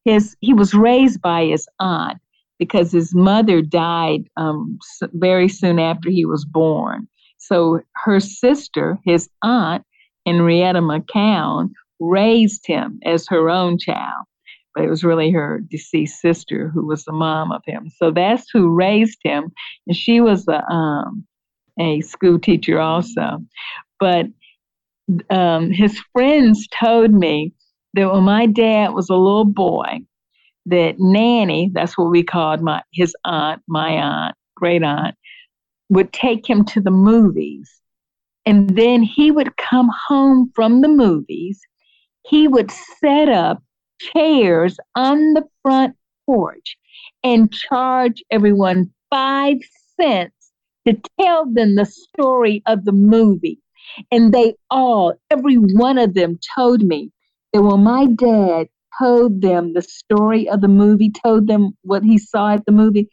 his 0.05 0.35
he 0.41 0.53
was 0.53 0.73
raised 0.73 1.21
by 1.21 1.45
his 1.45 1.67
aunt 1.79 2.19
because 2.57 2.91
his 2.91 3.15
mother 3.15 3.61
died 3.61 4.27
um, 4.35 4.77
very 5.13 5.47
soon 5.47 5.79
after 5.79 6.09
he 6.09 6.25
was 6.25 6.43
born. 6.45 7.07
So 7.37 7.81
her 7.95 8.19
sister, 8.19 8.99
his 9.05 9.29
aunt, 9.41 9.83
Henrietta 10.25 10.81
McCown, 10.81 11.69
raised 11.99 12.67
him 12.67 12.99
as 13.05 13.27
her 13.29 13.49
own 13.49 13.77
child. 13.77 14.25
But 14.79 14.85
it 14.85 14.91
was 14.91 15.03
really 15.03 15.29
her 15.31 15.59
deceased 15.59 16.21
sister 16.21 16.69
who 16.69 16.87
was 16.87 17.03
the 17.03 17.11
mom 17.11 17.51
of 17.51 17.61
him. 17.65 17.89
So 17.97 18.11
that's 18.11 18.49
who 18.49 18.73
raised 18.73 19.19
him. 19.21 19.51
And 19.85 19.93
she 19.93 20.21
was 20.21 20.47
a, 20.47 20.63
um, 20.71 21.27
a 21.77 21.99
school 21.99 22.39
teacher 22.39 22.79
also. 22.79 23.39
But 23.99 24.27
um, 25.29 25.69
his 25.69 25.99
friends 26.13 26.65
told 26.79 27.11
me 27.11 27.53
that 27.95 28.09
when 28.09 28.23
my 28.23 28.45
dad 28.45 28.93
was 28.93 29.09
a 29.09 29.15
little 29.15 29.43
boy, 29.43 29.99
that 30.67 30.95
Nanny, 30.97 31.71
that's 31.73 31.97
what 31.97 32.09
we 32.09 32.23
called 32.23 32.61
my 32.61 32.81
his 32.93 33.13
aunt, 33.25 33.61
my 33.67 33.89
aunt, 33.89 34.35
great 34.55 34.81
aunt, 34.81 35.13
would 35.89 36.13
take 36.13 36.49
him 36.49 36.63
to 36.67 36.79
the 36.79 36.89
movies. 36.89 37.69
And 38.45 38.77
then 38.77 39.03
he 39.03 39.29
would 39.29 39.57
come 39.57 39.91
home 40.07 40.53
from 40.55 40.79
the 40.79 40.87
movies. 40.87 41.59
He 42.25 42.47
would 42.47 42.71
set 42.71 43.27
up 43.27 43.61
chairs 43.99 44.77
on 44.95 45.33
the 45.33 45.43
front 45.61 45.95
porch 46.25 46.77
and 47.23 47.51
charge 47.51 48.23
everyone 48.31 48.91
five 49.09 49.57
cents 49.99 50.51
to 50.87 50.99
tell 51.19 51.45
them 51.51 51.75
the 51.75 51.85
story 51.85 52.63
of 52.65 52.85
the 52.85 52.91
movie. 52.91 53.59
And 54.11 54.33
they 54.33 54.55
all, 54.69 55.13
every 55.29 55.55
one 55.55 55.97
of 55.97 56.13
them 56.13 56.39
told 56.55 56.81
me 56.81 57.11
that 57.53 57.61
when 57.61 57.83
my 57.83 58.05
dad 58.05 58.67
told 58.99 59.41
them 59.41 59.73
the 59.73 59.81
story 59.81 60.47
of 60.49 60.61
the 60.61 60.67
movie, 60.67 61.11
told 61.11 61.47
them 61.47 61.71
what 61.81 62.03
he 62.03 62.17
saw 62.17 62.53
at 62.53 62.65
the 62.65 62.71
movie, 62.71 63.09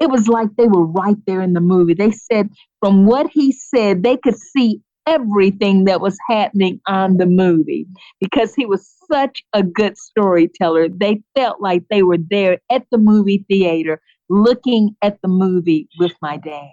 it 0.00 0.10
was 0.10 0.28
like 0.28 0.48
they 0.56 0.66
were 0.66 0.86
right 0.86 1.16
there 1.26 1.40
in 1.40 1.52
the 1.52 1.60
movie. 1.60 1.94
They 1.94 2.10
said 2.10 2.50
from 2.80 3.06
what 3.06 3.30
he 3.32 3.52
said, 3.52 4.02
they 4.02 4.16
could 4.16 4.36
see 4.36 4.80
everything 5.06 5.84
that 5.84 6.00
was 6.00 6.18
happening 6.28 6.80
on 6.86 7.16
the 7.16 7.26
movie 7.26 7.86
because 8.20 8.54
he 8.54 8.66
was 8.66 8.92
such 9.10 9.44
a 9.52 9.62
good 9.62 9.96
storyteller. 9.96 10.88
They 10.88 11.22
felt 11.34 11.60
like 11.60 11.84
they 11.90 12.02
were 12.02 12.18
there 12.18 12.58
at 12.70 12.84
the 12.90 12.98
movie 12.98 13.44
theater 13.48 14.00
looking 14.28 14.96
at 15.02 15.20
the 15.22 15.28
movie 15.28 15.88
with 15.98 16.12
my 16.20 16.36
dad. 16.36 16.70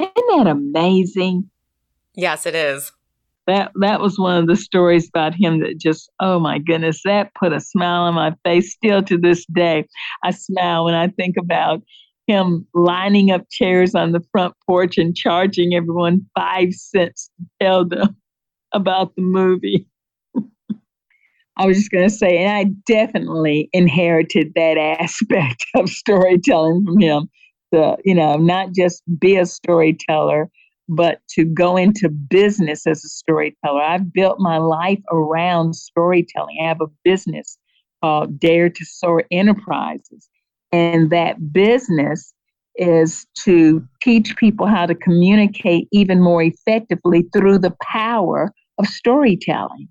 Isn't 0.00 0.14
that 0.16 0.46
amazing? 0.46 1.50
Yes, 2.14 2.46
it 2.46 2.54
is. 2.54 2.92
That 3.46 3.72
that 3.80 4.00
was 4.00 4.18
one 4.18 4.38
of 4.38 4.46
the 4.46 4.56
stories 4.56 5.08
about 5.08 5.34
him 5.34 5.60
that 5.60 5.78
just 5.78 6.10
oh 6.18 6.40
my 6.40 6.58
goodness 6.58 7.02
that 7.04 7.34
put 7.34 7.52
a 7.52 7.60
smile 7.60 8.02
on 8.02 8.14
my 8.14 8.34
face 8.42 8.72
still 8.72 9.02
to 9.02 9.18
this 9.18 9.44
day. 9.54 9.86
I 10.22 10.30
smile 10.30 10.86
when 10.86 10.94
I 10.94 11.08
think 11.08 11.36
about 11.36 11.82
him 12.26 12.66
lining 12.74 13.30
up 13.30 13.42
chairs 13.50 13.94
on 13.94 14.12
the 14.12 14.24
front 14.32 14.54
porch 14.66 14.98
and 14.98 15.14
charging 15.14 15.74
everyone 15.74 16.24
5 16.36 16.72
cents 16.72 17.30
to 17.38 17.46
tell 17.60 17.84
them 17.84 18.16
about 18.72 19.14
the 19.16 19.22
movie. 19.22 19.86
I 21.56 21.66
was 21.66 21.76
just 21.76 21.90
going 21.90 22.08
to 22.08 22.14
say, 22.14 22.38
and 22.38 22.50
I 22.50 22.64
definitely 22.86 23.68
inherited 23.72 24.52
that 24.54 24.76
aspect 24.76 25.64
of 25.76 25.88
storytelling 25.88 26.84
from 26.84 26.98
him. 26.98 27.28
To, 27.72 27.96
you 28.04 28.14
know, 28.14 28.36
not 28.36 28.72
just 28.72 29.02
be 29.18 29.36
a 29.36 29.46
storyteller, 29.46 30.48
but 30.88 31.20
to 31.30 31.44
go 31.44 31.76
into 31.76 32.08
business 32.08 32.86
as 32.86 33.04
a 33.04 33.08
storyteller. 33.08 33.82
I've 33.82 34.12
built 34.12 34.38
my 34.38 34.58
life 34.58 35.00
around 35.10 35.74
storytelling. 35.74 36.58
I 36.62 36.68
have 36.68 36.80
a 36.80 36.90
business 37.04 37.58
called 38.02 38.38
Dare 38.38 38.68
to 38.68 38.84
Soar 38.84 39.24
Enterprises. 39.30 40.28
And 40.74 41.10
that 41.10 41.52
business 41.52 42.34
is 42.74 43.26
to 43.44 43.86
teach 44.02 44.36
people 44.36 44.66
how 44.66 44.86
to 44.86 44.94
communicate 44.96 45.86
even 45.92 46.20
more 46.20 46.42
effectively 46.42 47.26
through 47.32 47.58
the 47.58 47.76
power 47.80 48.52
of 48.78 48.86
storytelling. 48.88 49.88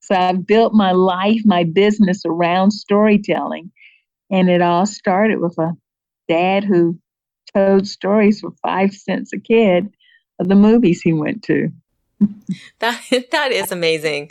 So 0.00 0.14
I've 0.14 0.46
built 0.46 0.74
my 0.74 0.92
life, 0.92 1.40
my 1.46 1.64
business 1.64 2.24
around 2.26 2.72
storytelling. 2.72 3.72
And 4.30 4.50
it 4.50 4.60
all 4.60 4.84
started 4.84 5.40
with 5.40 5.56
a 5.58 5.72
dad 6.28 6.62
who 6.62 6.98
told 7.54 7.86
stories 7.86 8.40
for 8.40 8.50
five 8.62 8.92
cents 8.92 9.32
a 9.32 9.38
kid 9.38 9.88
of 10.38 10.48
the 10.48 10.54
movies 10.54 11.00
he 11.00 11.14
went 11.14 11.42
to. 11.44 11.70
that 12.80 13.00
that 13.30 13.50
is 13.50 13.72
amazing. 13.72 14.30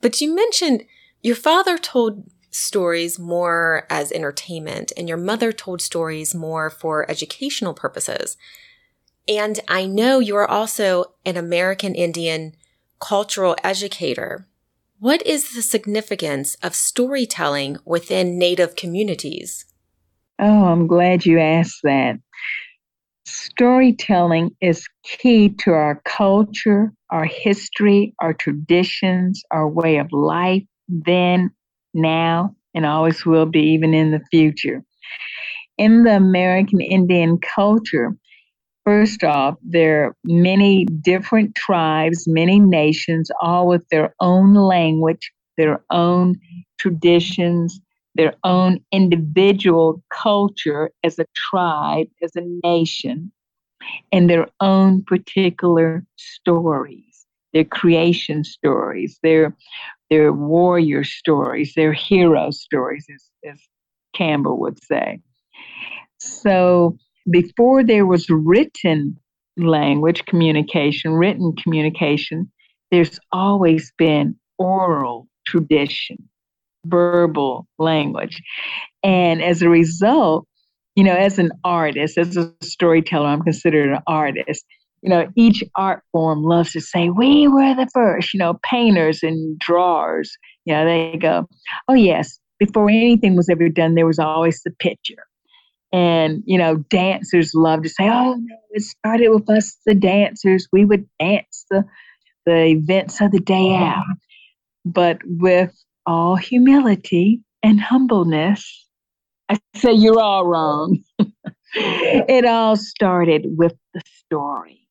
But 0.00 0.22
you 0.22 0.34
mentioned 0.34 0.84
your 1.22 1.36
father 1.36 1.76
told 1.76 2.30
stories 2.54 3.18
more 3.18 3.84
as 3.90 4.12
entertainment 4.12 4.92
and 4.96 5.08
your 5.08 5.18
mother 5.18 5.52
told 5.52 5.82
stories 5.82 6.34
more 6.34 6.70
for 6.70 7.10
educational 7.10 7.74
purposes. 7.74 8.36
And 9.26 9.58
I 9.66 9.86
know 9.86 10.20
you 10.20 10.36
are 10.36 10.48
also 10.48 11.14
an 11.26 11.36
American 11.36 11.94
Indian 11.94 12.54
cultural 13.00 13.56
educator. 13.64 14.46
What 15.00 15.26
is 15.26 15.54
the 15.54 15.62
significance 15.62 16.54
of 16.62 16.74
storytelling 16.74 17.78
within 17.84 18.38
Native 18.38 18.76
communities? 18.76 19.64
Oh, 20.38 20.66
I'm 20.66 20.86
glad 20.86 21.26
you 21.26 21.40
asked 21.40 21.80
that. 21.82 22.18
Storytelling 23.26 24.50
is 24.60 24.86
key 25.02 25.48
to 25.48 25.72
our 25.72 26.00
culture, 26.04 26.92
our 27.10 27.24
history, 27.24 28.14
our 28.20 28.32
traditions, 28.32 29.42
our 29.50 29.68
way 29.68 29.96
of 29.96 30.12
life, 30.12 30.62
then, 30.88 31.50
now, 31.94 32.54
and 32.74 32.84
always 32.84 33.24
will 33.24 33.46
be, 33.46 33.60
even 33.60 33.94
in 33.94 34.10
the 34.10 34.20
future. 34.30 34.82
In 35.78 36.04
the 36.04 36.16
American 36.16 36.80
Indian 36.80 37.38
culture, 37.38 38.16
first 38.84 39.24
off, 39.24 39.56
there 39.62 40.04
are 40.04 40.16
many 40.24 40.84
different 40.84 41.54
tribes, 41.54 42.24
many 42.26 42.60
nations, 42.60 43.30
all 43.40 43.66
with 43.66 43.86
their 43.88 44.14
own 44.20 44.54
language, 44.54 45.32
their 45.56 45.82
own 45.90 46.36
traditions, 46.78 47.80
their 48.14 48.34
own 48.44 48.78
individual 48.92 50.02
culture 50.12 50.90
as 51.02 51.18
a 51.18 51.26
tribe, 51.34 52.06
as 52.22 52.36
a 52.36 52.42
nation, 52.64 53.32
and 54.12 54.30
their 54.30 54.46
own 54.60 55.02
particular 55.04 56.04
stories, 56.16 57.26
their 57.52 57.64
creation 57.64 58.44
stories, 58.44 59.18
their 59.22 59.56
their 60.10 60.32
warrior 60.32 61.04
stories, 61.04 61.74
their 61.74 61.92
hero 61.92 62.50
stories, 62.50 63.06
as, 63.12 63.52
as 63.52 63.60
Campbell 64.14 64.60
would 64.60 64.82
say. 64.82 65.20
So 66.18 66.96
before 67.30 67.82
there 67.82 68.06
was 68.06 68.28
written 68.30 69.18
language 69.56 70.24
communication, 70.26 71.12
written 71.14 71.54
communication, 71.56 72.50
there's 72.90 73.18
always 73.32 73.92
been 73.98 74.36
oral 74.58 75.26
tradition 75.46 76.28
verbal 76.86 77.66
language. 77.78 78.42
And 79.02 79.42
as 79.42 79.62
a 79.62 79.68
result, 79.68 80.46
you 80.94 81.04
know, 81.04 81.14
as 81.14 81.38
an 81.38 81.50
artist, 81.64 82.18
as 82.18 82.36
a 82.36 82.52
storyteller, 82.62 83.26
I'm 83.26 83.42
considered 83.42 83.90
an 83.90 84.02
artist. 84.06 84.64
You 85.04 85.10
know, 85.10 85.28
each 85.36 85.62
art 85.76 86.02
form 86.12 86.42
loves 86.44 86.72
to 86.72 86.80
say, 86.80 87.10
we 87.10 87.46
were 87.46 87.74
the 87.74 87.88
first, 87.92 88.32
you 88.32 88.38
know, 88.38 88.58
painters 88.64 89.22
and 89.22 89.58
drawers. 89.58 90.34
You 90.64 90.72
know, 90.72 90.86
they 90.86 91.18
go, 91.18 91.46
oh, 91.88 91.94
yes, 91.94 92.38
before 92.58 92.88
anything 92.88 93.36
was 93.36 93.50
ever 93.50 93.68
done, 93.68 93.96
there 93.96 94.06
was 94.06 94.18
always 94.18 94.62
the 94.64 94.70
picture. 94.70 95.26
And, 95.92 96.42
you 96.46 96.56
know, 96.56 96.76
dancers 96.88 97.52
love 97.54 97.82
to 97.82 97.90
say, 97.90 98.08
oh, 98.08 98.34
no, 98.34 98.56
it 98.70 98.82
started 98.82 99.28
with 99.28 99.48
us, 99.50 99.76
the 99.84 99.94
dancers. 99.94 100.66
We 100.72 100.86
would 100.86 101.06
dance 101.20 101.66
the, 101.70 101.84
the 102.46 102.64
events 102.64 103.20
of 103.20 103.30
the 103.30 103.40
day 103.40 103.76
out. 103.76 104.04
But 104.86 105.18
with 105.26 105.72
all 106.06 106.36
humility 106.36 107.42
and 107.62 107.78
humbleness, 107.78 108.88
I 109.50 109.58
say 109.76 109.92
you're 109.92 110.18
all 110.18 110.46
wrong. 110.46 111.04
it 111.74 112.46
all 112.46 112.76
started 112.76 113.46
with 113.58 113.74
the 113.92 114.00
story. 114.24 114.83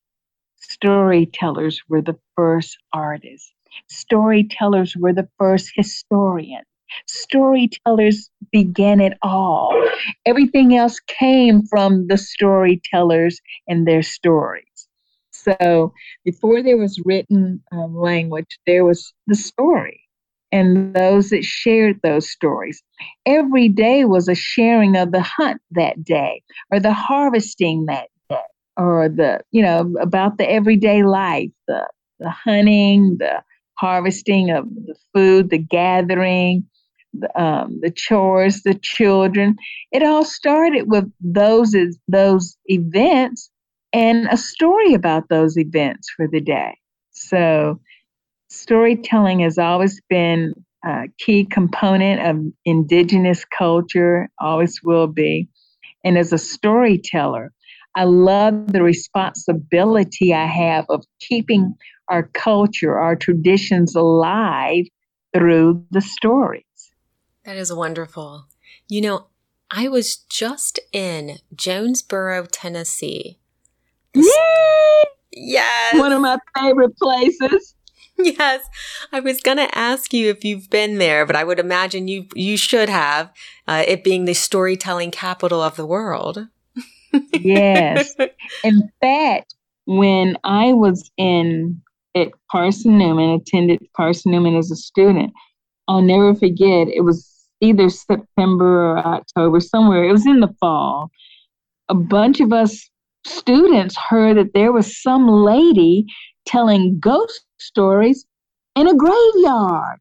Storytellers 0.74 1.80
were 1.88 2.02
the 2.02 2.18
first 2.36 2.78
artists. 2.92 3.52
Storytellers 3.88 4.96
were 4.96 5.12
the 5.12 5.28
first 5.38 5.72
historians. 5.74 6.66
Storytellers 7.06 8.28
began 8.52 9.00
it 9.00 9.16
all. 9.22 9.72
Everything 10.26 10.76
else 10.76 10.98
came 11.00 11.62
from 11.66 12.08
the 12.08 12.18
storytellers 12.18 13.40
and 13.68 13.86
their 13.86 14.02
stories. 14.02 14.88
So 15.30 15.92
before 16.24 16.62
there 16.62 16.76
was 16.76 17.00
written 17.04 17.62
um, 17.72 17.96
language, 17.96 18.58
there 18.66 18.84
was 18.84 19.12
the 19.26 19.34
story 19.34 20.00
and 20.52 20.94
those 20.94 21.30
that 21.30 21.44
shared 21.44 22.00
those 22.02 22.30
stories. 22.30 22.82
Every 23.26 23.68
day 23.68 24.04
was 24.04 24.28
a 24.28 24.34
sharing 24.34 24.96
of 24.96 25.12
the 25.12 25.22
hunt 25.22 25.60
that 25.72 26.04
day, 26.04 26.42
or 26.70 26.78
the 26.78 26.92
harvesting 26.92 27.86
that 27.86 28.08
or 28.76 29.08
the, 29.08 29.40
you 29.50 29.62
know, 29.62 29.94
about 30.00 30.38
the 30.38 30.50
everyday 30.50 31.02
life, 31.02 31.50
the, 31.68 31.86
the 32.18 32.30
hunting, 32.30 33.16
the 33.18 33.42
harvesting 33.78 34.50
of 34.50 34.66
the 34.86 34.94
food, 35.12 35.50
the 35.50 35.58
gathering, 35.58 36.64
the, 37.12 37.40
um, 37.40 37.78
the 37.80 37.90
chores, 37.90 38.62
the 38.62 38.74
children. 38.74 39.56
It 39.92 40.02
all 40.02 40.24
started 40.24 40.90
with 40.90 41.10
those 41.20 41.74
those 42.08 42.56
events 42.66 43.50
and 43.92 44.26
a 44.30 44.36
story 44.36 44.94
about 44.94 45.28
those 45.28 45.56
events 45.56 46.10
for 46.16 46.26
the 46.26 46.40
day. 46.40 46.76
So 47.12 47.80
storytelling 48.48 49.40
has 49.40 49.58
always 49.58 50.00
been 50.08 50.54
a 50.84 51.04
key 51.18 51.44
component 51.44 52.20
of 52.20 52.52
indigenous 52.64 53.44
culture, 53.44 54.28
always 54.40 54.80
will 54.82 55.06
be. 55.06 55.48
And 56.02 56.18
as 56.18 56.32
a 56.32 56.38
storyteller, 56.38 57.52
I 57.96 58.04
love 58.04 58.72
the 58.72 58.82
responsibility 58.82 60.34
I 60.34 60.46
have 60.46 60.86
of 60.88 61.04
keeping 61.20 61.74
our 62.08 62.24
culture, 62.24 62.98
our 62.98 63.16
traditions 63.16 63.94
alive 63.94 64.84
through 65.34 65.84
the 65.90 66.00
stories. 66.00 66.64
That 67.44 67.56
is 67.56 67.72
wonderful. 67.72 68.46
You 68.88 69.00
know, 69.00 69.26
I 69.70 69.88
was 69.88 70.16
just 70.16 70.80
in 70.92 71.38
Jonesborough, 71.54 72.48
Tennessee. 72.50 73.38
Yay! 74.14 75.04
Yes. 75.32 75.98
One 75.98 76.12
of 76.12 76.20
my 76.20 76.38
favorite 76.56 76.96
places. 76.96 77.74
yes, 78.18 78.64
I 79.12 79.20
was 79.20 79.40
going 79.40 79.56
to 79.56 79.76
ask 79.76 80.12
you 80.14 80.30
if 80.30 80.44
you've 80.44 80.70
been 80.70 80.98
there, 80.98 81.26
but 81.26 81.34
I 81.34 81.42
would 81.42 81.58
imagine 81.58 82.06
you 82.06 82.26
you 82.34 82.56
should 82.56 82.88
have. 82.88 83.32
Uh, 83.66 83.82
it 83.86 84.04
being 84.04 84.24
the 84.24 84.34
storytelling 84.34 85.10
capital 85.10 85.60
of 85.60 85.76
the 85.76 85.86
world. 85.86 86.46
Yes, 87.32 88.14
in 88.62 88.90
fact, 89.00 89.54
when 89.86 90.36
I 90.44 90.72
was 90.72 91.10
in 91.16 91.80
at 92.14 92.28
Carson 92.50 92.98
Newman, 92.98 93.30
attended 93.30 93.80
Carson 93.96 94.32
Newman 94.32 94.56
as 94.56 94.70
a 94.70 94.76
student, 94.76 95.32
I'll 95.88 96.02
never 96.02 96.34
forget. 96.34 96.88
It 96.88 97.04
was 97.04 97.28
either 97.60 97.88
September 97.88 98.92
or 98.92 98.98
October, 98.98 99.60
somewhere. 99.60 100.04
It 100.04 100.12
was 100.12 100.26
in 100.26 100.40
the 100.40 100.54
fall. 100.60 101.10
A 101.88 101.94
bunch 101.94 102.40
of 102.40 102.52
us 102.52 102.88
students 103.26 103.96
heard 103.96 104.36
that 104.36 104.54
there 104.54 104.72
was 104.72 105.02
some 105.02 105.28
lady 105.28 106.06
telling 106.46 106.98
ghost 107.00 107.44
stories 107.58 108.26
in 108.76 108.86
a 108.86 108.94
graveyard. 108.94 109.98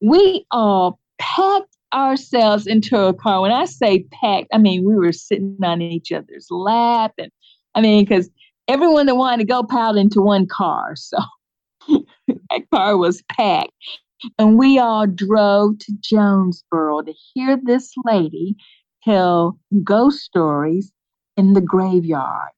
We 0.00 0.46
all 0.50 0.98
packed 1.18 1.71
ourselves 1.94 2.66
into 2.66 2.98
a 2.98 3.14
car. 3.14 3.40
When 3.40 3.52
I 3.52 3.64
say 3.66 4.04
packed, 4.10 4.48
I 4.52 4.58
mean 4.58 4.84
we 4.84 4.96
were 4.96 5.12
sitting 5.12 5.56
on 5.62 5.82
each 5.82 6.12
other's 6.12 6.48
lap, 6.50 7.12
and 7.18 7.30
I 7.74 7.80
mean 7.80 8.04
because 8.04 8.30
everyone 8.68 9.06
that 9.06 9.16
wanted 9.16 9.38
to 9.38 9.52
go 9.52 9.62
piled 9.62 9.96
into 9.96 10.20
one 10.20 10.46
car. 10.46 10.94
So 11.88 12.04
that 12.50 12.62
car 12.72 12.96
was 12.96 13.22
packed. 13.22 13.72
And 14.38 14.56
we 14.56 14.78
all 14.78 15.06
drove 15.06 15.78
to 15.80 15.92
Jonesborough 16.00 17.06
to 17.06 17.12
hear 17.34 17.58
this 17.60 17.92
lady 18.04 18.54
tell 19.02 19.58
ghost 19.82 20.20
stories 20.20 20.92
in 21.36 21.54
the 21.54 21.60
graveyard. 21.60 22.50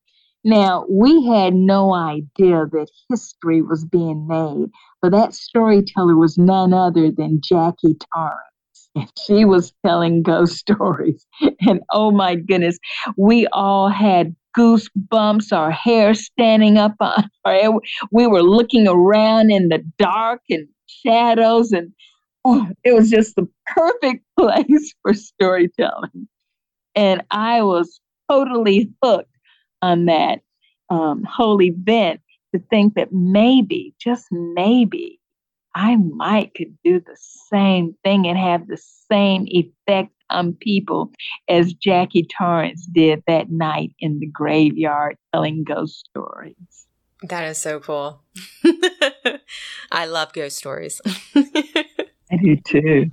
Now, 0.47 0.85
we 0.91 1.25
had 1.25 1.55
no 1.55 1.95
idea 1.95 2.67
that 2.71 2.91
history 3.09 3.63
was 3.63 3.87
being 3.87 4.27
made, 4.27 4.67
but 5.01 5.13
that 5.13 5.33
storyteller 5.33 6.17
was 6.17 6.37
none 6.37 6.75
other 6.75 7.11
than 7.11 7.41
Jackie 7.41 7.97
Torrence. 8.13 8.54
And 8.95 9.11
she 9.27 9.45
was 9.45 9.73
telling 9.85 10.23
ghost 10.23 10.57
stories. 10.59 11.27
And 11.61 11.81
oh 11.91 12.11
my 12.11 12.35
goodness, 12.35 12.79
we 13.17 13.47
all 13.49 13.89
had 13.89 14.35
goosebumps, 14.57 15.53
our 15.53 15.71
hair 15.71 16.15
standing 16.15 16.79
up 16.79 16.95
on 17.01 17.29
our. 17.45 17.81
We 18.13 18.27
were 18.27 18.43
looking 18.43 18.87
around 18.89 19.51
in 19.51 19.69
the 19.69 19.83
dark 19.99 20.43
and 20.49 20.69
shadows, 20.87 21.73
and 21.73 21.93
oh, 22.45 22.69
it 22.85 22.95
was 22.95 23.11
just 23.11 23.37
the 23.37 23.49
perfect 23.67 24.25
place 24.39 24.95
for 25.03 25.15
storytelling. 25.15 26.29
And 26.95 27.23
I 27.31 27.63
was 27.63 28.01
totally 28.31 28.91
hooked 29.03 29.29
on 29.83 30.07
that 30.07 30.41
um, 30.91 31.25
whole 31.25 31.61
event 31.61 32.21
to 32.55 32.63
think 32.71 32.95
that 32.95 33.13
maybe, 33.13 33.95
just 33.99 34.27
maybe, 34.31 35.19
I 35.75 35.97
might 35.97 36.55
could 36.55 36.77
do 36.85 37.01
the 37.01 37.17
same 37.51 37.97
thing 38.05 38.27
and 38.27 38.39
have 38.39 38.67
the 38.67 38.81
same 39.11 39.47
effect 39.47 40.13
on 40.31 40.55
people 40.55 41.11
as 41.49 41.75
Jackie 41.75 42.27
Torrence 42.39 42.87
did 42.87 43.23
that 43.27 43.51
night 43.51 43.93
in 43.99 44.19
the 44.21 44.27
graveyard 44.27 45.17
telling 45.33 45.65
ghost 45.65 46.07
stories. 46.11 46.87
That 47.23 47.45
is 47.45 47.59
so 47.59 47.81
cool. 47.81 48.23
I 49.93 50.07
love 50.07 50.33
ghost 50.33 50.59
stories. 50.59 51.01
I 51.35 52.37
do 52.43 52.57
too. 52.57 53.11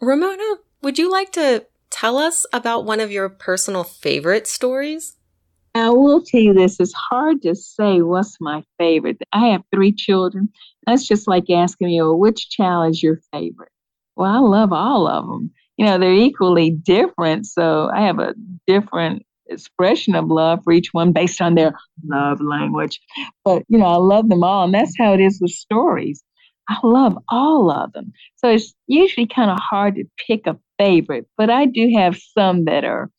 Ramona, 0.00 0.56
would 0.82 0.98
you 0.98 1.10
like 1.10 1.32
to 1.32 1.66
tell 1.90 2.16
us 2.16 2.46
about 2.52 2.84
one 2.84 3.00
of 3.00 3.10
your 3.10 3.28
personal 3.28 3.84
favorite 3.84 4.46
stories? 4.46 5.16
I 5.74 5.90
will 5.90 6.22
tell 6.22 6.40
you 6.40 6.52
this 6.52 6.80
it's 6.80 6.92
hard 6.92 7.42
to 7.42 7.54
say 7.54 8.02
what's 8.02 8.36
my 8.40 8.64
favorite. 8.78 9.18
I 9.32 9.48
have 9.48 9.62
three 9.72 9.92
children. 9.92 10.48
That's 10.86 11.06
just 11.06 11.28
like 11.28 11.50
asking 11.50 11.88
me, 11.88 12.00
well, 12.00 12.18
which 12.18 12.50
child 12.50 12.90
is 12.90 13.02
your 13.02 13.20
favorite? 13.32 13.72
Well, 14.16 14.30
I 14.30 14.38
love 14.38 14.72
all 14.72 15.06
of 15.06 15.26
them. 15.26 15.50
You 15.76 15.86
know, 15.86 15.98
they're 15.98 16.12
equally 16.12 16.70
different. 16.70 17.46
So 17.46 17.90
I 17.94 18.02
have 18.02 18.18
a 18.18 18.34
different 18.66 19.24
expression 19.48 20.14
of 20.14 20.28
love 20.28 20.60
for 20.62 20.72
each 20.72 20.88
one 20.92 21.12
based 21.12 21.40
on 21.40 21.54
their 21.54 21.72
love 22.04 22.40
language. 22.40 23.00
But, 23.44 23.62
you 23.68 23.78
know, 23.78 23.86
I 23.86 23.96
love 23.96 24.28
them 24.28 24.44
all. 24.44 24.64
And 24.64 24.74
that's 24.74 24.94
how 24.98 25.12
it 25.14 25.20
is 25.20 25.40
with 25.40 25.50
stories. 25.50 26.22
I 26.68 26.78
love 26.84 27.18
all 27.28 27.70
of 27.70 27.92
them. 27.92 28.12
So 28.36 28.48
it's 28.48 28.74
usually 28.86 29.26
kind 29.26 29.50
of 29.50 29.58
hard 29.58 29.96
to 29.96 30.04
pick 30.26 30.46
a 30.46 30.56
favorite, 30.78 31.26
but 31.36 31.50
I 31.50 31.66
do 31.66 31.90
have 31.96 32.16
some 32.16 32.64
that 32.66 32.84
are 32.84 33.10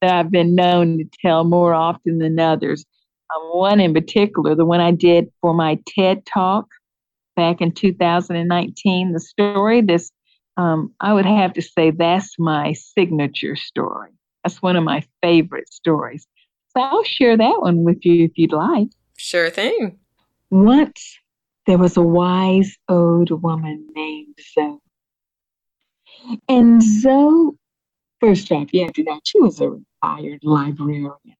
that 0.00 0.12
I've 0.12 0.30
been 0.30 0.54
known 0.54 0.98
to 0.98 1.04
tell 1.20 1.42
more 1.44 1.74
often 1.74 2.18
than 2.18 2.38
others. 2.38 2.84
Um, 3.34 3.58
one 3.58 3.80
in 3.80 3.92
particular, 3.94 4.54
the 4.54 4.64
one 4.64 4.80
I 4.80 4.92
did 4.92 5.28
for 5.40 5.52
my 5.52 5.78
TED 5.86 6.24
talk 6.26 6.66
back 7.38 7.60
in 7.60 7.70
2019, 7.70 9.12
the 9.12 9.20
story 9.20 9.80
this 9.80 10.10
um, 10.56 10.92
I 11.00 11.12
would 11.12 11.24
have 11.24 11.52
to 11.52 11.62
say 11.62 11.92
that's 11.92 12.34
my 12.36 12.72
signature 12.72 13.54
story. 13.54 14.10
That's 14.42 14.60
one 14.60 14.74
of 14.74 14.82
my 14.82 15.04
favorite 15.22 15.72
stories. 15.72 16.26
So 16.76 16.82
I'll 16.82 17.04
share 17.04 17.36
that 17.36 17.58
one 17.60 17.84
with 17.84 18.04
you 18.04 18.24
if 18.24 18.32
you'd 18.34 18.52
like. 18.52 18.88
Sure 19.16 19.50
thing. 19.50 19.96
Once 20.50 21.16
there 21.66 21.78
was 21.78 21.96
a 21.96 22.02
wise 22.02 22.76
old 22.88 23.30
woman 23.40 23.86
named 23.94 24.34
Zoe. 24.52 24.78
And 26.48 26.82
Zoe, 26.82 27.52
first 28.18 28.50
off, 28.50 28.74
you 28.74 28.82
have 28.82 28.94
to 28.94 29.04
know, 29.04 29.20
she 29.22 29.40
was 29.40 29.60
a 29.60 29.70
retired 29.70 30.40
librarian. 30.42 31.37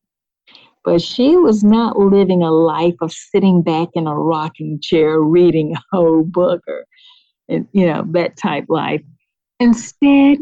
But 0.88 1.03
she 1.03 1.37
was 1.37 1.62
not 1.62 1.98
living 1.98 2.42
a 2.42 2.51
life 2.51 2.94
of 3.03 3.12
sitting 3.12 3.61
back 3.61 3.88
in 3.92 4.07
a 4.07 4.14
rocking 4.14 4.81
chair 4.81 5.20
reading 5.20 5.77
a 5.77 5.81
whole 5.92 6.22
book 6.22 6.62
or, 6.66 6.87
you 7.46 7.87
know, 7.87 8.07
that 8.12 8.38
type 8.38 8.64
life. 8.70 9.03
Instead, 9.61 10.38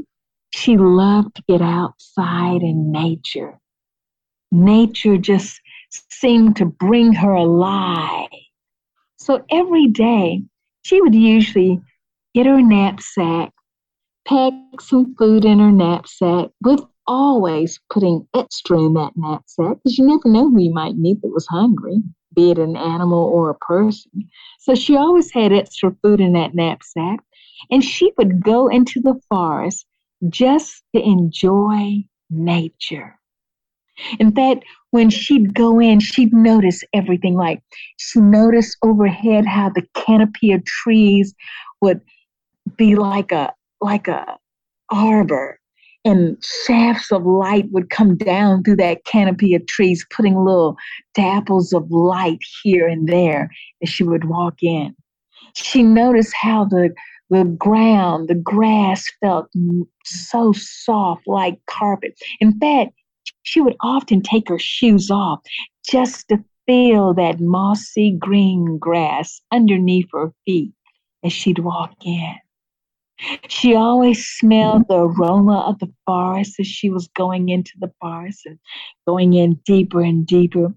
she 0.55 0.77
loved 0.77 1.35
to 1.35 1.43
get 1.49 1.63
outside 1.63 2.63
in 2.63 2.93
nature. 2.93 3.59
Nature 4.53 5.17
just 5.17 5.61
seemed 6.13 6.55
to 6.59 6.67
bring 6.67 7.13
her 7.13 7.33
alive. 7.33 8.29
So 9.17 9.45
every 9.51 9.89
day, 9.89 10.45
she 10.83 11.01
would 11.01 11.17
usually 11.17 11.81
get 12.37 12.47
her 12.47 12.63
knapsack, 12.63 13.51
pack 14.29 14.53
some 14.81 15.17
food 15.17 15.45
in 15.45 15.59
her 15.59 15.73
knapsack 15.73 16.51
with 16.63 16.85
always 17.07 17.79
putting 17.90 18.27
extra 18.35 18.79
in 18.79 18.95
that 18.95 19.12
knapsack 19.16 19.77
because 19.77 19.99
you 19.99 20.07
never 20.07 20.29
know 20.29 20.51
who 20.51 20.61
you 20.61 20.73
might 20.73 20.97
meet 20.97 21.21
that 21.23 21.29
was 21.29 21.47
hungry, 21.47 22.03
be 22.35 22.51
it 22.51 22.59
an 22.59 22.77
animal 22.77 23.25
or 23.25 23.51
a 23.51 23.55
person. 23.55 24.29
So 24.61 24.75
she 24.75 24.97
always 24.97 25.31
had 25.33 25.53
extra 25.53 25.95
food 26.03 26.21
in 26.21 26.33
that 26.33 26.55
knapsack. 26.55 27.21
And 27.71 27.83
she 27.83 28.12
would 28.19 28.42
go 28.42 28.69
into 28.69 29.01
the 29.01 29.19
forest 29.29 29.87
just 30.29 30.83
to 30.95 31.03
enjoy 31.03 32.05
nature. 32.31 33.19
In 34.19 34.33
fact, 34.33 34.64
when 34.90 35.09
she'd 35.09 35.55
go 35.55 35.81
in, 35.81 36.01
she'd 36.01 36.35
notice 36.35 36.83
everything. 36.92 37.35
Like 37.35 37.62
she 37.97 38.21
noticed 38.21 38.77
overhead 38.83 39.47
how 39.47 39.71
the 39.71 39.87
canopy 39.95 40.53
of 40.53 40.64
trees 40.64 41.35
would 41.81 42.01
be 42.77 42.95
like 42.97 43.33
a 43.33 43.55
like 43.81 44.09
a 44.09 44.38
arbor 44.90 45.59
and 46.07 46.37
shafts 46.64 47.11
of 47.11 47.27
light 47.27 47.66
would 47.73 47.90
come 47.90 48.16
down 48.16 48.62
through 48.62 48.77
that 48.77 49.05
canopy 49.05 49.55
of 49.55 49.66
trees, 49.66 50.07
putting 50.09 50.37
little 50.37 50.77
dapples 51.19 51.75
of 51.75 51.90
light 51.90 52.38
here 52.62 52.87
and 52.87 53.09
there 53.09 53.51
as 53.83 53.88
she 53.88 54.05
would 54.05 54.25
walk 54.25 54.62
in. 54.62 54.95
She 55.55 55.83
noticed 55.83 56.33
how 56.35 56.64
the 56.64 56.95
the 57.29 57.42
ground, 57.42 58.29
the 58.29 58.37
grass 58.37 59.05
felt 59.21 59.49
so 60.05 60.53
soft 60.53 61.27
like 61.27 61.59
carpet. 61.66 62.16
In 62.38 62.57
fact, 62.61 62.92
she 63.42 63.61
would 63.61 63.75
often 63.81 64.23
take 64.23 64.49
her 64.49 64.61
shoes 64.61 65.11
off 65.11 65.40
just 65.90 66.29
to 66.29 66.45
feel 66.66 67.14
that 67.14 67.40
mossy 67.40 68.16
green 68.16 68.79
grass 68.79 69.40
underneath 69.51 70.07
her 70.12 70.33
feet 70.45 70.71
as 71.25 71.33
she'd 71.33 71.59
walk 71.59 71.95
in. 72.05 72.35
She 73.49 73.75
always 73.75 74.27
smelled 74.27 74.89
the 74.89 74.99
aroma 74.99 75.61
of 75.61 75.79
the 75.79 75.93
forest 76.05 76.61
as 76.61 76.67
she 76.67 76.91
was 76.91 77.09
going 77.09 77.49
into 77.49 77.73
the 77.79 77.93
forest 78.01 78.45
and 78.45 78.59
going 79.07 79.35
in 79.35 79.55
deeper 79.65 80.03
and 80.03 80.27
deeper. 80.27 80.75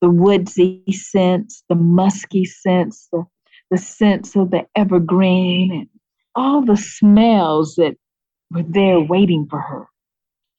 The 0.00 0.10
woodsy 0.10 0.82
scents, 0.90 1.62
the 1.68 1.74
musky 1.74 2.44
scents, 2.44 3.08
the, 3.12 3.24
the 3.70 3.78
scents 3.78 4.36
of 4.36 4.50
the 4.50 4.66
evergreen, 4.74 5.72
and 5.72 5.88
all 6.34 6.62
the 6.62 6.76
smells 6.76 7.76
that 7.76 7.96
were 8.50 8.64
there 8.64 9.00
waiting 9.00 9.46
for 9.48 9.60
her 9.60 9.86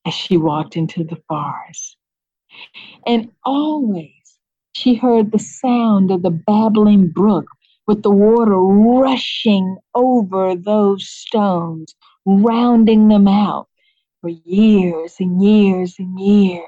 as 0.05 0.13
she 0.13 0.37
walked 0.37 0.77
into 0.77 1.03
the 1.03 1.21
forest. 1.27 1.97
And 3.05 3.29
always 3.45 4.11
she 4.71 4.95
heard 4.95 5.31
the 5.31 5.39
sound 5.39 6.11
of 6.11 6.23
the 6.23 6.31
babbling 6.31 7.09
brook 7.09 7.47
with 7.87 8.03
the 8.03 8.11
water 8.11 8.57
rushing 8.57 9.77
over 9.95 10.55
those 10.55 11.07
stones, 11.07 11.95
rounding 12.25 13.07
them 13.07 13.27
out 13.27 13.67
for 14.21 14.29
years 14.29 15.15
and 15.19 15.41
years 15.41 15.95
and 15.97 16.19
years, 16.19 16.65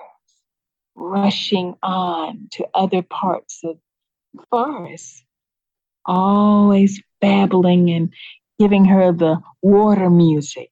rushing 0.96 1.76
on 1.84 2.48
to 2.52 2.66
other 2.74 3.02
parts 3.02 3.60
of 3.66 3.78
the 4.34 4.44
forest, 4.50 5.24
always 6.06 7.02
babbling 7.20 7.90
and 7.90 8.14
giving 8.58 8.86
her 8.86 9.12
the 9.12 9.42
water 9.62 10.10
music 10.10 10.72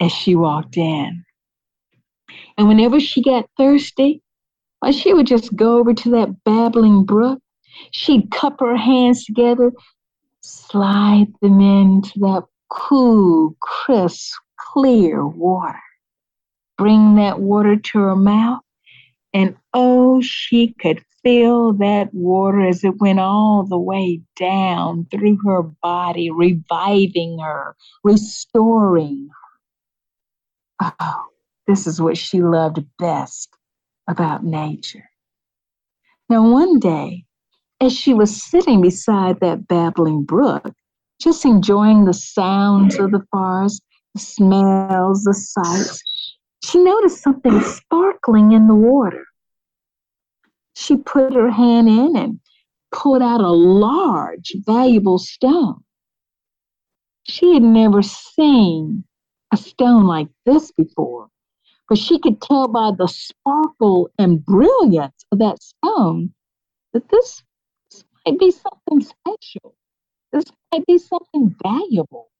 as 0.00 0.12
she 0.12 0.36
walked 0.36 0.76
in. 0.76 1.24
And 2.56 2.68
whenever 2.68 3.00
she 3.00 3.22
got 3.22 3.50
thirsty, 3.56 4.22
well, 4.80 4.92
she 4.92 5.12
would 5.12 5.26
just 5.26 5.54
go 5.56 5.78
over 5.78 5.92
to 5.94 6.10
that 6.10 6.44
babbling 6.44 7.04
brook 7.04 7.41
She'd 7.90 8.30
cup 8.30 8.60
her 8.60 8.76
hands 8.76 9.24
together, 9.24 9.72
slide 10.40 11.28
them 11.40 11.60
into 11.60 12.18
that 12.20 12.44
cool, 12.68 13.56
crisp, 13.60 14.32
clear 14.58 15.26
water. 15.26 15.78
Bring 16.78 17.16
that 17.16 17.40
water 17.40 17.76
to 17.76 17.98
her 17.98 18.16
mouth, 18.16 18.62
and 19.32 19.56
oh, 19.74 20.20
she 20.20 20.72
could 20.72 21.04
feel 21.22 21.72
that 21.74 22.12
water 22.12 22.66
as 22.66 22.82
it 22.82 23.00
went 23.00 23.20
all 23.20 23.64
the 23.64 23.78
way 23.78 24.22
down 24.36 25.06
through 25.10 25.38
her 25.44 25.62
body, 25.62 26.30
reviving 26.30 27.38
her, 27.38 27.76
restoring 28.02 29.28
her. 30.80 30.92
Oh, 31.00 31.24
this 31.66 31.86
is 31.86 32.00
what 32.00 32.16
she 32.16 32.42
loved 32.42 32.84
best 32.98 33.54
about 34.08 34.44
nature. 34.44 35.08
Now, 36.28 36.50
one 36.50 36.80
day, 36.80 37.24
as 37.82 37.92
she 37.92 38.14
was 38.14 38.40
sitting 38.40 38.80
beside 38.80 39.40
that 39.40 39.66
babbling 39.66 40.22
brook, 40.22 40.72
just 41.20 41.44
enjoying 41.44 42.04
the 42.04 42.14
sounds 42.14 42.96
of 42.96 43.10
the 43.10 43.26
forest, 43.32 43.82
the 44.14 44.20
smells, 44.20 45.24
the 45.24 45.34
sights, 45.34 46.00
she 46.64 46.78
noticed 46.78 47.22
something 47.22 47.60
sparkling 47.60 48.52
in 48.52 48.68
the 48.68 48.74
water. 48.74 49.24
She 50.76 50.96
put 50.96 51.34
her 51.34 51.50
hand 51.50 51.88
in 51.88 52.16
and 52.16 52.38
pulled 52.92 53.20
out 53.20 53.40
a 53.40 53.50
large, 53.50 54.54
valuable 54.64 55.18
stone. 55.18 55.82
She 57.24 57.54
had 57.54 57.64
never 57.64 58.00
seen 58.02 59.02
a 59.52 59.56
stone 59.56 60.06
like 60.06 60.28
this 60.46 60.70
before, 60.70 61.28
but 61.88 61.98
she 61.98 62.20
could 62.20 62.40
tell 62.40 62.68
by 62.68 62.92
the 62.96 63.08
sparkle 63.08 64.08
and 64.18 64.44
brilliance 64.44 65.24
of 65.32 65.40
that 65.40 65.60
stone 65.60 66.32
that 66.92 67.08
this, 67.08 67.42
might 68.26 68.38
be 68.38 68.50
something 68.50 69.00
special. 69.00 69.74
This 70.32 70.44
might 70.72 70.86
be 70.86 70.98
something 70.98 71.54
valuable. 71.62 72.30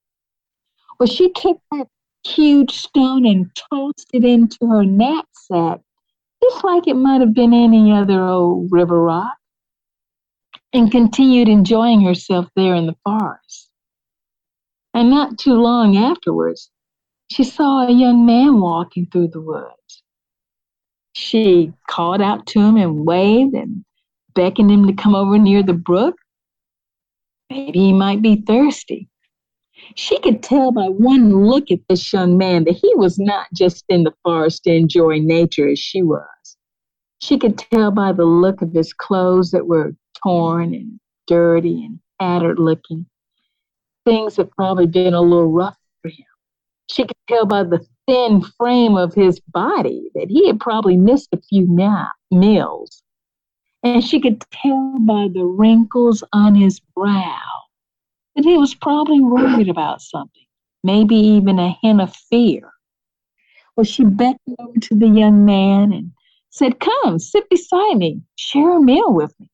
Well, 0.98 1.06
she 1.06 1.30
took 1.32 1.60
that 1.72 1.88
huge 2.24 2.72
stone 2.72 3.26
and 3.26 3.50
tossed 3.54 4.08
it 4.12 4.24
into 4.24 4.66
her 4.66 4.84
knapsack, 4.84 5.80
just 6.42 6.64
like 6.64 6.86
it 6.86 6.94
might 6.94 7.20
have 7.20 7.34
been 7.34 7.52
any 7.52 7.92
other 7.92 8.22
old 8.22 8.70
river 8.70 9.02
rock, 9.02 9.36
and 10.72 10.90
continued 10.90 11.48
enjoying 11.48 12.02
herself 12.02 12.48
there 12.56 12.74
in 12.74 12.86
the 12.86 12.96
forest. 13.04 13.70
And 14.94 15.10
not 15.10 15.38
too 15.38 15.54
long 15.54 15.96
afterwards, 15.96 16.70
she 17.30 17.44
saw 17.44 17.86
a 17.86 17.92
young 17.92 18.26
man 18.26 18.60
walking 18.60 19.06
through 19.10 19.28
the 19.28 19.40
woods. 19.40 20.02
She 21.14 21.72
called 21.88 22.20
out 22.20 22.46
to 22.48 22.60
him 22.60 22.76
and 22.76 23.06
waved 23.06 23.54
and 23.54 23.84
beckoned 24.34 24.70
him 24.70 24.86
to 24.86 24.92
come 24.92 25.14
over 25.14 25.38
near 25.38 25.62
the 25.62 25.72
brook. 25.72 26.16
Maybe 27.50 27.78
he 27.78 27.92
might 27.92 28.22
be 28.22 28.36
thirsty. 28.36 29.08
She 29.94 30.18
could 30.20 30.42
tell 30.42 30.72
by 30.72 30.86
one 30.86 31.46
look 31.46 31.70
at 31.70 31.80
this 31.88 32.12
young 32.12 32.38
man 32.38 32.64
that 32.64 32.76
he 32.76 32.94
was 32.94 33.18
not 33.18 33.46
just 33.54 33.84
in 33.88 34.04
the 34.04 34.14
forest 34.22 34.64
to 34.64 34.72
enjoy 34.72 35.18
nature 35.18 35.68
as 35.68 35.78
she 35.78 36.02
was. 36.02 36.56
She 37.20 37.38
could 37.38 37.58
tell 37.58 37.90
by 37.90 38.12
the 38.12 38.24
look 38.24 38.62
of 38.62 38.72
his 38.72 38.92
clothes 38.92 39.50
that 39.50 39.66
were 39.66 39.94
torn 40.22 40.74
and 40.74 40.98
dirty 41.26 41.84
and 41.84 42.00
tattered 42.20 42.58
looking. 42.58 43.06
Things 44.04 44.36
had 44.36 44.50
probably 44.50 44.86
been 44.86 45.14
a 45.14 45.20
little 45.20 45.50
rough 45.50 45.78
for 46.02 46.08
him. 46.08 46.26
She 46.90 47.04
could 47.04 47.16
tell 47.28 47.46
by 47.46 47.64
the 47.64 47.86
thin 48.06 48.42
frame 48.58 48.96
of 48.96 49.14
his 49.14 49.40
body 49.40 50.10
that 50.14 50.28
he 50.28 50.46
had 50.46 50.60
probably 50.60 50.96
missed 50.96 51.28
a 51.32 51.40
few 51.40 51.66
nap, 51.68 52.10
meals. 52.30 53.02
And 53.82 54.04
she 54.04 54.20
could 54.20 54.44
tell 54.50 54.98
by 55.00 55.28
the 55.32 55.44
wrinkles 55.44 56.22
on 56.32 56.54
his 56.54 56.80
brow 56.94 57.40
that 58.36 58.44
he 58.44 58.56
was 58.56 58.74
probably 58.74 59.20
worried 59.20 59.68
about 59.68 60.00
something, 60.00 60.46
maybe 60.84 61.16
even 61.16 61.58
a 61.58 61.76
hint 61.82 62.00
of 62.00 62.14
fear. 62.14 62.72
Well, 63.76 63.84
she 63.84 64.04
beckoned 64.04 64.56
over 64.58 64.78
to 64.78 64.94
the 64.94 65.08
young 65.08 65.44
man 65.44 65.92
and 65.92 66.12
said, 66.50 66.78
Come, 66.78 67.18
sit 67.18 67.48
beside 67.48 67.96
me, 67.96 68.20
share 68.36 68.76
a 68.76 68.80
meal 68.80 69.12
with 69.12 69.34
me. 69.40 69.48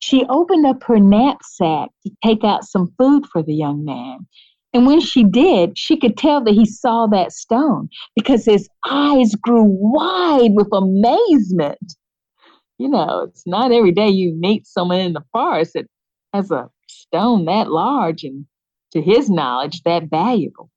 She 0.00 0.24
opened 0.28 0.66
up 0.66 0.82
her 0.84 0.98
knapsack 0.98 1.90
to 2.04 2.10
take 2.24 2.44
out 2.44 2.64
some 2.64 2.94
food 2.96 3.26
for 3.26 3.42
the 3.42 3.54
young 3.54 3.84
man. 3.84 4.26
And 4.72 4.86
when 4.86 5.00
she 5.00 5.24
did, 5.24 5.76
she 5.76 5.96
could 5.96 6.16
tell 6.16 6.42
that 6.44 6.54
he 6.54 6.64
saw 6.64 7.06
that 7.08 7.32
stone 7.32 7.88
because 8.14 8.44
his 8.44 8.68
eyes 8.88 9.34
grew 9.34 9.64
wide 9.64 10.52
with 10.54 10.68
amazement. 10.72 11.96
You 12.80 12.88
know, 12.88 13.24
it's 13.28 13.46
not 13.46 13.72
every 13.72 13.92
day 13.92 14.08
you 14.08 14.34
meet 14.34 14.66
someone 14.66 15.00
in 15.00 15.12
the 15.12 15.24
forest 15.32 15.74
that 15.74 15.84
has 16.32 16.50
a 16.50 16.70
stone 16.88 17.44
that 17.44 17.70
large 17.70 18.24
and, 18.24 18.46
to 18.92 19.02
his 19.02 19.28
knowledge, 19.28 19.82
that 19.82 20.04
valuable. 20.04 20.70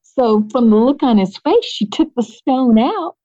So, 0.00 0.48
from 0.50 0.70
the 0.70 0.76
look 0.76 1.02
on 1.02 1.18
his 1.18 1.36
face, 1.36 1.66
she 1.66 1.86
took 1.86 2.14
the 2.14 2.22
stone 2.22 2.78
out, 2.78 3.16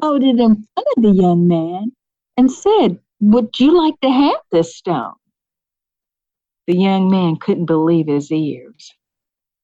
held 0.00 0.22
it 0.22 0.38
in 0.38 0.54
front 0.54 0.88
of 0.96 1.02
the 1.02 1.10
young 1.10 1.48
man, 1.48 1.90
and 2.36 2.48
said, 2.48 3.00
Would 3.18 3.58
you 3.58 3.76
like 3.76 3.98
to 4.02 4.08
have 4.08 4.40
this 4.52 4.76
stone? 4.76 5.14
The 6.68 6.76
young 6.76 7.10
man 7.10 7.38
couldn't 7.40 7.66
believe 7.66 8.06
his 8.06 8.30
ears. 8.30 8.94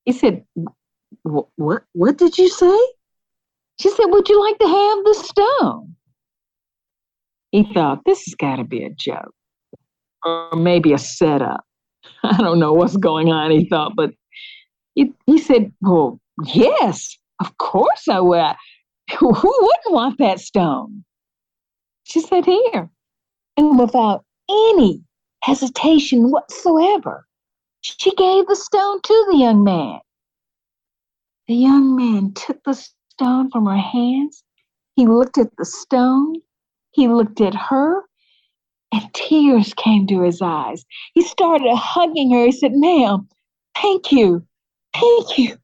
He 0.04 0.10
said, 0.10 0.44
What, 1.22 1.84
what 1.92 2.18
did 2.18 2.38
you 2.38 2.48
say? 2.48 2.78
She 3.78 3.88
said, 3.90 4.06
Would 4.06 4.28
you 4.28 4.40
like 4.42 4.58
to 4.58 4.66
have 4.66 5.04
the 5.04 5.14
stone? 5.14 5.95
He 7.56 7.64
thought, 7.72 8.02
This 8.04 8.22
has 8.26 8.34
got 8.34 8.56
to 8.56 8.64
be 8.64 8.84
a 8.84 8.90
joke 8.90 9.34
or 10.26 10.50
maybe 10.56 10.92
a 10.92 10.98
setup. 10.98 11.64
I 12.22 12.36
don't 12.36 12.58
know 12.58 12.74
what's 12.74 12.98
going 12.98 13.32
on, 13.32 13.50
he 13.50 13.66
thought, 13.66 13.92
but 13.96 14.10
he, 14.94 15.14
he 15.24 15.38
said, 15.38 15.72
Well, 15.80 16.20
yes, 16.44 17.16
of 17.40 17.56
course 17.56 18.08
I 18.10 18.20
will. 18.20 18.54
Who 19.18 19.28
wouldn't 19.28 19.94
want 19.94 20.18
that 20.18 20.38
stone? 20.38 21.02
She 22.04 22.20
said, 22.20 22.44
Here. 22.44 22.90
And 23.56 23.78
without 23.78 24.26
any 24.50 25.02
hesitation 25.42 26.30
whatsoever, 26.30 27.26
she 27.80 28.10
gave 28.16 28.46
the 28.48 28.56
stone 28.56 29.00
to 29.00 29.26
the 29.30 29.38
young 29.38 29.64
man. 29.64 30.00
The 31.48 31.54
young 31.54 31.96
man 31.96 32.34
took 32.34 32.62
the 32.64 32.74
stone 32.74 33.50
from 33.50 33.64
her 33.64 33.78
hands. 33.78 34.44
He 34.94 35.06
looked 35.06 35.38
at 35.38 35.56
the 35.56 35.64
stone. 35.64 36.34
He 36.96 37.08
looked 37.08 37.42
at 37.42 37.54
her 37.54 38.04
and 38.90 39.12
tears 39.12 39.74
came 39.74 40.06
to 40.06 40.22
his 40.22 40.40
eyes. 40.40 40.86
He 41.12 41.20
started 41.20 41.76
hugging 41.76 42.32
her. 42.32 42.46
He 42.46 42.52
said, 42.52 42.72
Ma'am, 42.72 43.28
thank 43.76 44.10
you. 44.12 44.46
Thank 44.94 45.36
you. 45.36 45.58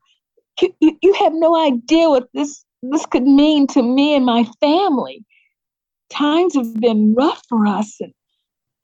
You, 0.60 0.74
you, 0.80 0.98
you 1.00 1.14
have 1.14 1.32
no 1.32 1.56
idea 1.56 2.10
what 2.10 2.28
this, 2.34 2.62
this 2.82 3.06
could 3.06 3.22
mean 3.22 3.66
to 3.68 3.82
me 3.82 4.14
and 4.14 4.26
my 4.26 4.44
family. 4.60 5.24
Times 6.10 6.54
have 6.54 6.78
been 6.78 7.14
rough 7.14 7.40
for 7.48 7.66
us, 7.66 7.96
and 7.98 8.12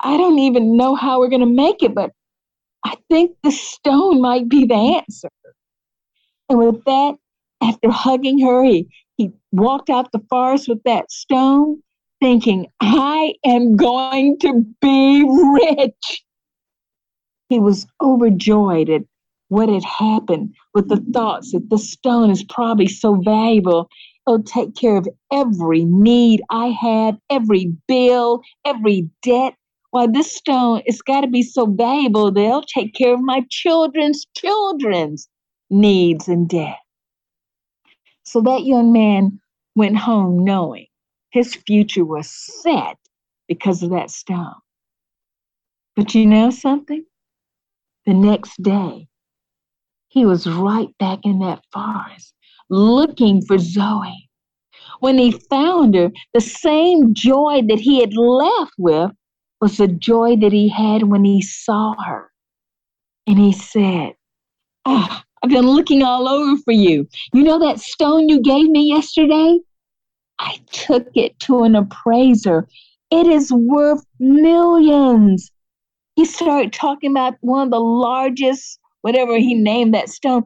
I 0.01 0.17
don't 0.17 0.39
even 0.39 0.75
know 0.75 0.95
how 0.95 1.19
we're 1.19 1.29
going 1.29 1.41
to 1.41 1.47
make 1.47 1.83
it, 1.83 1.95
but 1.95 2.13
I 2.83 2.97
think 3.11 3.33
the 3.43 3.51
stone 3.51 4.23
might 4.23 4.49
be 4.49 4.65
the 4.65 5.03
answer. 5.03 5.29
And 6.49 6.59
with 6.59 6.83
that, 6.87 7.17
after 7.61 7.91
hugging 7.91 8.39
her, 8.39 8.65
he, 8.65 8.89
he 9.19 9.33
walked 9.53 9.91
out 9.91 10.13
the 10.13 10.25
forest 10.31 10.67
with 10.67 10.83
that 10.85 11.13
stone 11.13 11.83
thinking, 12.21 12.67
I 12.81 13.35
am 13.45 13.77
going 13.77 14.39
to 14.41 14.65
be 14.81 15.25
rich. 15.27 16.25
He 17.49 17.59
was 17.59 17.87
overjoyed 18.03 18.91
at 18.91 19.03
what 19.49 19.69
had 19.69 19.85
happened 19.85 20.55
with 20.75 20.89
the 20.89 21.03
thoughts 21.13 21.53
that 21.53 21.71
the 21.71 21.79
stone 21.79 22.31
is 22.31 22.45
probably 22.45 22.87
so 22.87 23.15
valuable. 23.15 23.89
It'll 24.27 24.43
take 24.43 24.75
care 24.75 24.97
of 24.97 25.09
every 25.33 25.85
need 25.85 26.43
I 26.51 26.67
had, 26.69 27.19
every 27.31 27.73
bill, 27.87 28.43
every 28.67 29.09
debt. 29.23 29.55
Why, 29.91 30.07
this 30.07 30.37
stone, 30.37 30.83
it's 30.85 31.01
got 31.01 31.23
to 31.23 31.29
be 31.29 31.43
so 31.43 31.65
valuable 31.65 32.31
that 32.31 32.41
it'll 32.41 32.63
take 32.63 32.95
care 32.95 33.15
of 33.15 33.21
my 33.23 33.43
children's 33.49 34.27
children's 34.37 35.27
needs 35.71 36.29
and 36.29 36.47
debt. 36.47 36.77
So 38.25 38.43
that 38.43 38.67
young 38.67 38.93
man 38.93 39.41
went 39.75 39.97
home 39.97 40.45
knowing 40.45 40.88
his 41.39 41.55
future 41.55 42.05
was 42.05 42.29
set 42.29 42.99
because 43.47 43.83
of 43.83 43.91
that 43.91 44.11
stone. 44.11 44.55
But 45.95 46.15
you 46.15 46.27
know 46.27 46.51
something? 46.51 47.05
The 48.07 48.15
next 48.15 48.61
day, 48.63 49.09
he 50.09 50.27
was 50.27 50.49
right 50.49 50.89
back 50.99 51.21
in 51.23 51.39
that 51.41 51.63
forest 51.73 52.35
looking 52.71 53.41
for 53.43 53.57
Zoe. 53.59 54.29
When 55.01 55.17
he 55.17 55.31
found 55.31 55.95
her, 55.95 56.11
the 56.35 56.41
same 56.41 57.15
joy 57.15 57.63
that 57.69 57.79
he 57.79 58.01
had 58.01 58.15
left 58.15 58.73
with 58.79 59.13
was 59.61 59.77
the 59.77 59.89
joy 59.89 60.37
that 60.37 60.53
he 60.53 60.69
had 60.69 61.05
when 61.05 61.25
he 61.25 61.41
saw 61.41 61.95
her. 62.05 62.31
And 63.27 63.39
he 63.39 63.53
said, 63.53 64.15
oh, 64.87 65.21
I've 65.43 65.51
been 65.51 65.67
looking 65.67 66.03
all 66.03 66.29
over 66.29 66.61
for 66.65 66.73
you. 66.73 67.07
You 67.33 67.45
know 67.45 67.59
that 67.61 67.79
stone 67.79 68.29
you 68.29 68.41
gave 68.43 68.69
me 68.69 68.89
yesterday? 68.89 69.59
I 70.39 70.61
took 70.71 71.09
it 71.15 71.39
to 71.41 71.65
an 71.65 71.75
appraiser. 71.75 72.69
It 73.11 73.27
is 73.27 73.53
worth 73.53 74.05
millions. 74.19 75.51
He 76.17 76.25
started 76.25 76.73
talking 76.73 77.11
about 77.11 77.35
one 77.41 77.69
of 77.69 77.71
the 77.71 77.81
largest, 77.81 78.79
whatever 79.03 79.37
he 79.39 79.55
named 79.55 79.95
that 79.95 80.09
stone. 80.09 80.45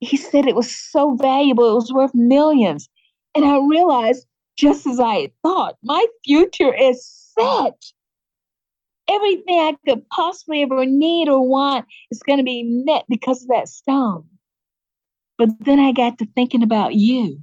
He 0.00 0.16
said 0.16 0.46
it 0.46 0.54
was 0.56 0.74
so 0.74 1.14
valuable, 1.14 1.70
it 1.70 1.74
was 1.74 1.92
worth 1.92 2.14
millions. 2.14 2.88
And 3.34 3.44
I 3.44 3.58
realized, 3.58 4.26
just 4.56 4.86
as 4.86 4.98
I 4.98 5.30
thought, 5.42 5.76
my 5.82 6.04
future 6.24 6.74
is 6.74 7.06
set. 7.38 7.76
Everything 9.08 9.58
I 9.58 9.76
could 9.86 10.08
possibly 10.08 10.62
ever 10.62 10.86
need 10.86 11.28
or 11.28 11.46
want 11.46 11.86
is 12.10 12.22
going 12.22 12.38
to 12.38 12.44
be 12.44 12.62
met 12.62 13.04
because 13.08 13.42
of 13.42 13.48
that 13.48 13.68
stone. 13.68 14.24
But 15.36 15.50
then 15.60 15.80
I 15.80 15.92
got 15.92 16.18
to 16.18 16.26
thinking 16.34 16.62
about 16.62 16.94
you. 16.94 17.40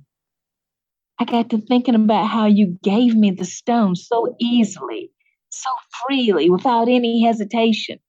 I 1.19 1.25
got 1.25 1.49
to 1.49 1.57
thinking 1.59 1.95
about 1.95 2.27
how 2.27 2.45
you 2.45 2.77
gave 2.83 3.15
me 3.15 3.31
the 3.31 3.45
stone 3.45 3.95
so 3.95 4.35
easily, 4.39 5.11
so 5.49 5.69
freely, 6.05 6.49
without 6.49 6.87
any 6.87 7.23
hesitation. 7.23 7.99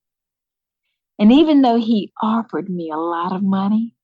And 1.19 1.33
even 1.33 1.63
though 1.63 1.79
he 1.79 2.13
offered 2.23 2.69
me 2.69 2.91
a 2.91 2.99
lot 2.99 3.33
of 3.33 3.43
money, 3.43 3.95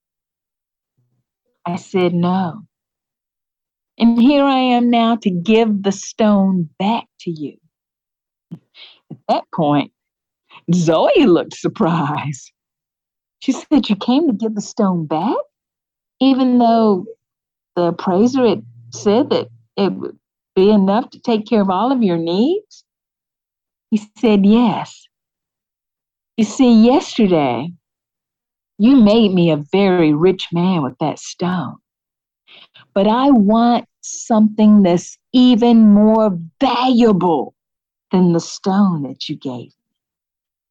I 1.67 1.77
said 1.77 2.15
no. 2.15 2.63
And 3.99 4.21
here 4.21 4.45
I 4.45 4.59
am 4.59 4.91
now 4.91 5.17
to 5.17 5.31
give 5.31 5.83
the 5.83 5.93
stone 5.93 6.69
back 6.79 7.05
to 7.21 7.31
you. 7.31 7.57
At 8.53 9.19
that 9.29 9.45
point, 9.55 9.93
Zoe 10.73 11.27
looked 11.27 11.55
surprised. 11.55 12.51
She 13.41 13.53
said, 13.53 13.89
You 13.89 13.97
came 13.97 14.27
to 14.27 14.33
give 14.33 14.55
the 14.55 14.61
stone 14.61 15.07
back? 15.07 15.37
Even 16.21 16.59
though 16.59 17.05
the 17.77 17.89
appraiser 17.89 18.47
had 18.47 18.65
said 18.95 19.31
that 19.31 19.49
it 19.77 19.93
would 19.93 20.19
be 20.55 20.71
enough 20.71 21.11
to 21.11 21.21
take 21.21 21.47
care 21.47 21.61
of 21.61 21.71
all 21.71 21.93
of 21.93 22.03
your 22.03 22.17
needs? 22.17 22.85
He 23.91 24.01
said, 24.19 24.47
Yes. 24.47 25.07
You 26.37 26.45
see, 26.45 26.85
yesterday, 26.85 27.73
you 28.79 28.97
made 28.97 29.33
me 29.33 29.51
a 29.51 29.57
very 29.57 30.13
rich 30.13 30.49
man 30.53 30.83
with 30.83 30.99
that 30.99 31.19
stone. 31.19 31.77
But 32.93 33.07
I 33.07 33.31
want 33.31 33.87
something 34.01 34.83
that's 34.83 35.17
even 35.33 35.93
more 35.93 36.39
valuable 36.61 37.55
than 38.11 38.33
the 38.33 38.41
stone 38.41 39.03
that 39.03 39.29
you 39.29 39.37
gave 39.37 39.67
me. 39.67 39.73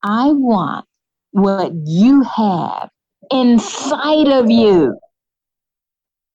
I 0.04 0.32
want 0.32 0.86
what 1.32 1.72
you 1.86 2.24
have 2.24 2.90
inside 3.32 4.28
of 4.28 4.50
you 4.52 4.98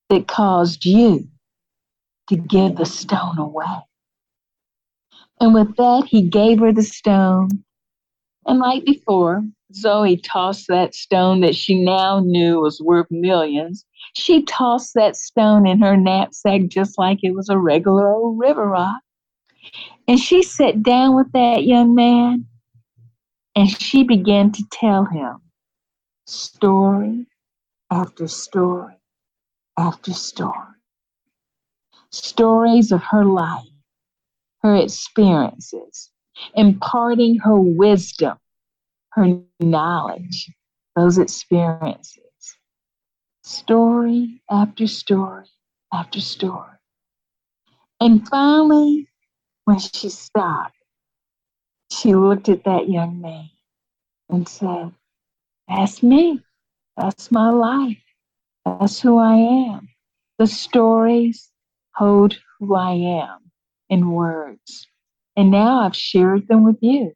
that 0.09 0.27
caused 0.27 0.87
you 0.87 1.29
to 2.29 2.37
give 2.37 2.77
the 2.77 2.87
stone 2.87 3.39
away. 3.39 3.65
And 5.41 5.55
with 5.55 5.77
that, 5.77 6.07
he 6.09 6.23
gave 6.23 6.59
her 6.61 6.73
the 6.73 6.83
stone. 6.83 7.49
And 8.47 8.59
like 8.59 8.85
before, 8.85 9.43
Zoe 9.75 10.17
tossed 10.17 10.67
that 10.69 10.95
stone 10.95 11.41
that 11.43 11.55
she 11.55 11.83
now 11.83 12.21
knew 12.21 12.61
was 12.61 12.81
worth 12.81 13.07
millions. 13.11 13.85
She 14.15 14.43
tossed 14.43 14.95
that 14.95 15.17
stone 15.17 15.67
in 15.67 15.81
her 15.81 15.97
knapsack 15.97 16.69
just 16.69 16.99
like 16.99 17.19
it 17.23 17.35
was 17.35 17.49
a 17.49 17.59
regular 17.59 18.09
old 18.09 18.39
river 18.39 18.67
rock. 18.67 19.01
And 20.07 20.19
she 20.19 20.43
sat 20.43 20.83
down 20.83 21.15
with 21.15 21.31
that 21.33 21.65
young 21.65 21.95
man 21.95 22.47
and 23.55 23.69
she 23.69 24.05
began 24.05 24.51
to 24.53 24.65
tell 24.71 25.05
him 25.05 25.37
story 26.27 27.27
after 27.91 28.27
story 28.29 28.95
after 29.77 30.13
story. 30.13 30.68
Stories 32.11 32.93
of 32.93 33.03
her 33.03 33.25
life, 33.25 33.69
her 34.63 34.77
experiences, 34.77 36.11
imparting 36.55 37.39
her 37.39 37.59
wisdom, 37.59 38.39
her 39.11 39.41
knowledge, 39.61 40.51
those 40.97 41.19
experiences. 41.19 42.23
Story 43.43 44.43
after 44.51 44.87
story 44.87 45.47
after 45.93 46.21
story. 46.21 46.77
And 48.01 48.27
finally, 48.29 49.09
when 49.65 49.79
she 49.79 50.09
stopped, 50.09 50.77
she 51.91 52.15
looked 52.15 52.49
at 52.49 52.65
that 52.65 52.89
young 52.89 53.21
man 53.21 53.51
and 54.29 54.49
said, 54.49 54.93
That's 55.69 56.03
me. 56.03 56.41
That's 56.97 57.31
my 57.31 57.51
life. 57.51 58.03
That's 58.65 59.01
who 59.01 59.19
I 59.19 59.35
am. 59.37 59.89
The 60.39 60.47
stories 60.47 61.51
hold 61.99 62.39
who 62.61 62.77
I 62.77 62.93
am 62.93 63.39
in 63.91 64.13
words. 64.13 64.89
And 65.37 65.51
now 65.51 65.81
I've 65.83 65.97
shared 65.97 66.49
them 66.49 66.65
with 66.65 66.79
you. 66.83 67.13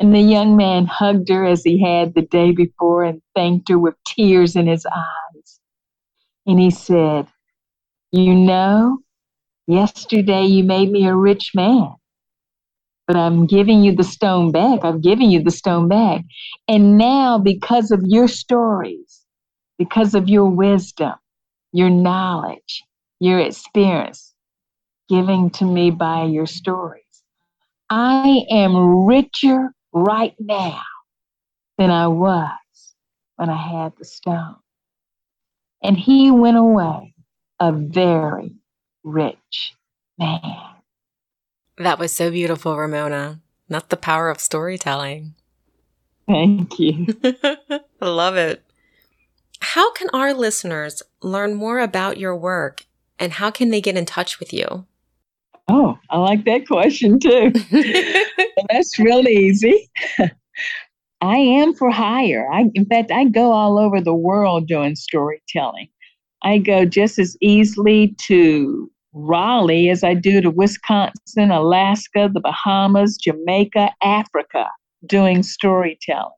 And 0.00 0.14
the 0.14 0.20
young 0.20 0.56
man 0.56 0.86
hugged 0.86 1.30
her 1.30 1.44
as 1.44 1.64
he 1.64 1.82
had 1.82 2.14
the 2.14 2.22
day 2.22 2.52
before 2.52 3.04
and 3.04 3.22
thanked 3.34 3.70
her 3.70 3.78
with 3.78 3.94
tears 4.06 4.56
in 4.56 4.66
his 4.66 4.86
eyes. 4.86 5.60
And 6.46 6.60
he 6.60 6.70
said, 6.70 7.28
You 8.12 8.34
know, 8.34 8.98
yesterday 9.66 10.44
you 10.44 10.64
made 10.64 10.90
me 10.90 11.06
a 11.06 11.16
rich 11.16 11.52
man, 11.54 11.94
but 13.06 13.16
I'm 13.16 13.46
giving 13.46 13.82
you 13.82 13.94
the 13.94 14.04
stone 14.04 14.52
back. 14.52 14.84
I've 14.84 15.02
given 15.02 15.30
you 15.30 15.42
the 15.42 15.50
stone 15.52 15.88
back. 15.88 16.22
And 16.68 16.98
now, 16.98 17.38
because 17.38 17.90
of 17.90 18.02
your 18.04 18.28
stories, 18.28 19.22
because 19.78 20.14
of 20.14 20.28
your 20.28 20.46
wisdom, 20.46 21.14
your 21.72 21.90
knowledge, 21.90 22.84
your 23.22 23.38
experience, 23.38 24.34
giving 25.08 25.48
to 25.48 25.64
me 25.64 25.92
by 25.92 26.24
your 26.24 26.46
stories. 26.46 27.04
I 27.88 28.40
am 28.50 29.06
richer 29.06 29.72
right 29.92 30.34
now 30.40 30.82
than 31.78 31.92
I 31.92 32.08
was 32.08 32.50
when 33.36 33.48
I 33.48 33.56
had 33.56 33.92
the 33.96 34.04
stone. 34.04 34.56
And 35.84 35.96
he 35.96 36.32
went 36.32 36.56
away 36.56 37.14
a 37.60 37.70
very 37.70 38.56
rich 39.04 39.74
man. 40.18 40.40
That 41.78 42.00
was 42.00 42.10
so 42.10 42.28
beautiful, 42.28 42.76
Ramona. 42.76 43.40
Not 43.68 43.88
the 43.88 43.96
power 43.96 44.30
of 44.30 44.40
storytelling. 44.40 45.34
Thank 46.26 46.76
you. 46.80 47.06
I 47.22 47.80
love 48.00 48.34
it. 48.34 48.64
How 49.60 49.92
can 49.92 50.08
our 50.12 50.34
listeners 50.34 51.04
learn 51.22 51.54
more 51.54 51.78
about 51.78 52.18
your 52.18 52.34
work 52.34 52.84
and 53.18 53.32
how 53.32 53.50
can 53.50 53.70
they 53.70 53.80
get 53.80 53.96
in 53.96 54.04
touch 54.04 54.40
with 54.40 54.52
you? 54.52 54.86
Oh, 55.68 55.98
I 56.10 56.18
like 56.18 56.44
that 56.44 56.66
question 56.66 57.18
too. 57.18 57.52
that's 58.70 58.98
real 58.98 59.26
easy. 59.28 59.90
I 61.20 61.36
am 61.36 61.72
for 61.74 61.90
hire. 61.90 62.48
I, 62.52 62.64
in 62.74 62.84
fact, 62.86 63.12
I 63.12 63.24
go 63.24 63.52
all 63.52 63.78
over 63.78 64.00
the 64.00 64.14
world 64.14 64.66
doing 64.66 64.96
storytelling. 64.96 65.88
I 66.42 66.58
go 66.58 66.84
just 66.84 67.18
as 67.20 67.36
easily 67.40 68.16
to 68.22 68.90
Raleigh 69.12 69.88
as 69.88 70.02
I 70.02 70.14
do 70.14 70.40
to 70.40 70.50
Wisconsin, 70.50 71.52
Alaska, 71.52 72.28
the 72.32 72.40
Bahamas, 72.40 73.16
Jamaica, 73.16 73.90
Africa, 74.02 74.66
doing 75.06 75.44
storytelling. 75.44 76.32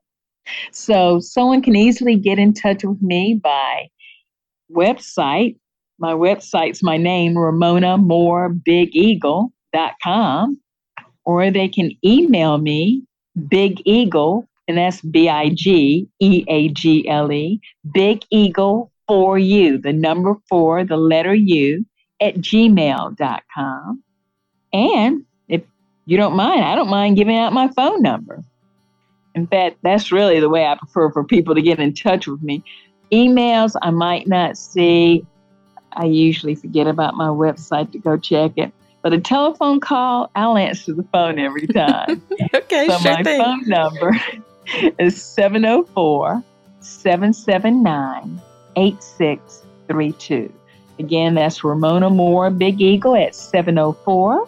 So 0.71 1.19
someone 1.19 1.63
can 1.63 1.75
easily 1.75 2.15
get 2.15 2.37
in 2.37 2.53
touch 2.53 2.83
with 2.83 3.01
me 3.01 3.39
by 3.41 3.87
website. 4.71 5.57
My 5.97 6.13
website's 6.13 6.83
my 6.83 6.97
name, 6.97 7.37
Ramona 7.37 7.97
Moore 7.97 8.49
Big 8.49 8.95
Eagle.com, 8.95 10.59
or 11.23 11.51
they 11.51 11.67
can 11.67 11.91
email 12.03 12.57
me, 12.57 13.03
Big 13.47 13.81
Eagle, 13.85 14.47
and 14.67 14.77
that's 14.77 15.01
B 15.01 15.29
I 15.29 15.49
G 15.49 16.07
E 16.19 16.43
A 16.47 16.69
G 16.69 17.07
L 17.07 17.31
E, 17.31 17.61
Big 17.93 18.23
Eagle 18.29 18.91
for 19.07 19.37
you, 19.37 19.77
the 19.77 19.93
number 19.93 20.35
four, 20.49 20.83
the 20.83 20.97
letter 20.97 21.33
U, 21.33 21.85
at 22.19 22.35
gmail.com. 22.35 24.03
And 24.73 25.25
if 25.47 25.63
you 26.05 26.17
don't 26.17 26.35
mind, 26.35 26.63
I 26.63 26.75
don't 26.75 26.89
mind 26.89 27.17
giving 27.17 27.37
out 27.37 27.53
my 27.53 27.69
phone 27.69 28.01
number. 28.01 28.43
In 29.35 29.47
fact, 29.47 29.77
that's 29.83 30.11
really 30.11 30.39
the 30.39 30.49
way 30.49 30.65
I 30.65 30.75
prefer 30.75 31.11
for 31.11 31.23
people 31.23 31.55
to 31.55 31.61
get 31.61 31.79
in 31.79 31.93
touch 31.93 32.25
with 32.27 32.41
me. 32.41 32.63
Emails, 33.11 33.75
I 33.81 33.91
might 33.91 34.27
not 34.27 34.57
see. 34.57 35.25
I 35.95 36.05
usually 36.05 36.55
forget 36.55 36.87
about 36.87 37.15
my 37.15 37.27
website 37.27 37.91
to 37.91 37.99
go 37.99 38.17
check 38.17 38.53
it. 38.57 38.71
But 39.01 39.13
a 39.13 39.19
telephone 39.19 39.79
call, 39.79 40.31
I'll 40.35 40.57
answer 40.57 40.93
the 40.93 41.03
phone 41.03 41.37
every 41.37 41.67
time. 41.67 42.21
okay, 42.53 42.87
so 42.87 42.97
sure 42.97 43.13
my 43.13 43.23
thing. 43.23 43.39
phone 43.39 43.67
number 43.67 44.19
is 44.99 45.21
704 45.21 46.43
779 46.79 48.41
8632. 48.75 50.53
Again, 50.97 51.35
that's 51.35 51.63
Ramona 51.63 52.09
Moore 52.09 52.49
Big 52.49 52.81
Eagle 52.81 53.15
at 53.15 53.35
704 53.35 54.47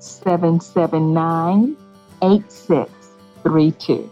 779 0.00 1.76
8632. 2.22 4.10